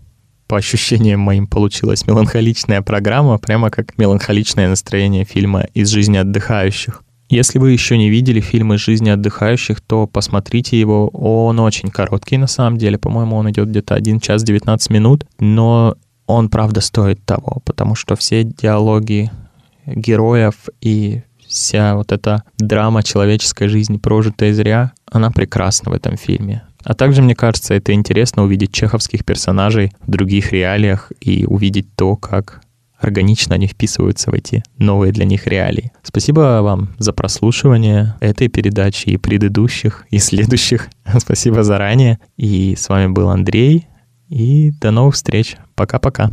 по 0.46 0.56
ощущениям 0.56 1.20
моим 1.20 1.46
получилась 1.46 2.06
меланхоличная 2.06 2.82
программа, 2.82 3.38
прямо 3.38 3.70
как 3.70 3.98
меланхоличное 3.98 4.68
настроение 4.68 5.24
фильма 5.24 5.66
«Из 5.74 5.88
жизни 5.88 6.16
отдыхающих». 6.16 7.02
Если 7.28 7.58
вы 7.58 7.72
еще 7.72 7.98
не 7.98 8.08
видели 8.08 8.40
фильм 8.40 8.72
«Из 8.72 8.80
жизни 8.80 9.10
отдыхающих», 9.10 9.80
то 9.80 10.06
посмотрите 10.06 10.78
его. 10.78 11.08
Он 11.08 11.58
очень 11.58 11.90
короткий 11.90 12.36
на 12.36 12.46
самом 12.46 12.78
деле. 12.78 12.98
По-моему, 12.98 13.36
он 13.36 13.50
идет 13.50 13.68
где-то 13.68 13.94
1 13.96 14.20
час 14.20 14.44
19 14.44 14.90
минут. 14.90 15.26
Но 15.40 15.96
он, 16.26 16.48
правда, 16.48 16.80
стоит 16.80 17.24
того, 17.24 17.62
потому 17.64 17.96
что 17.96 18.14
все 18.14 18.44
диалоги 18.44 19.30
героев 19.86 20.54
и 20.80 21.22
вся 21.46 21.94
вот 21.96 22.12
эта 22.12 22.42
драма 22.58 23.02
человеческой 23.02 23.68
жизни, 23.68 23.98
прожитая 23.98 24.52
зря, 24.52 24.92
она 25.10 25.30
прекрасна 25.30 25.90
в 25.90 25.94
этом 25.94 26.16
фильме. 26.16 26.62
А 26.86 26.94
также, 26.94 27.20
мне 27.20 27.34
кажется, 27.34 27.74
это 27.74 27.92
интересно 27.92 28.44
увидеть 28.44 28.72
чеховских 28.72 29.24
персонажей 29.24 29.92
в 30.06 30.10
других 30.10 30.52
реалиях 30.52 31.10
и 31.20 31.44
увидеть 31.44 31.92
то, 31.96 32.14
как 32.14 32.60
органично 32.96 33.56
они 33.56 33.66
вписываются 33.66 34.30
в 34.30 34.34
эти 34.34 34.62
новые 34.78 35.12
для 35.12 35.24
них 35.24 35.48
реалии. 35.48 35.90
Спасибо 36.04 36.60
вам 36.62 36.94
за 36.98 37.12
прослушивание 37.12 38.14
этой 38.20 38.46
передачи 38.46 39.08
и 39.08 39.16
предыдущих, 39.16 40.06
и 40.10 40.18
следующих. 40.18 40.88
Спасибо 41.18 41.64
заранее. 41.64 42.20
И 42.36 42.76
с 42.78 42.88
вами 42.88 43.08
был 43.10 43.30
Андрей. 43.30 43.88
И 44.28 44.70
до 44.80 44.92
новых 44.92 45.16
встреч. 45.16 45.56
Пока-пока. 45.74 46.30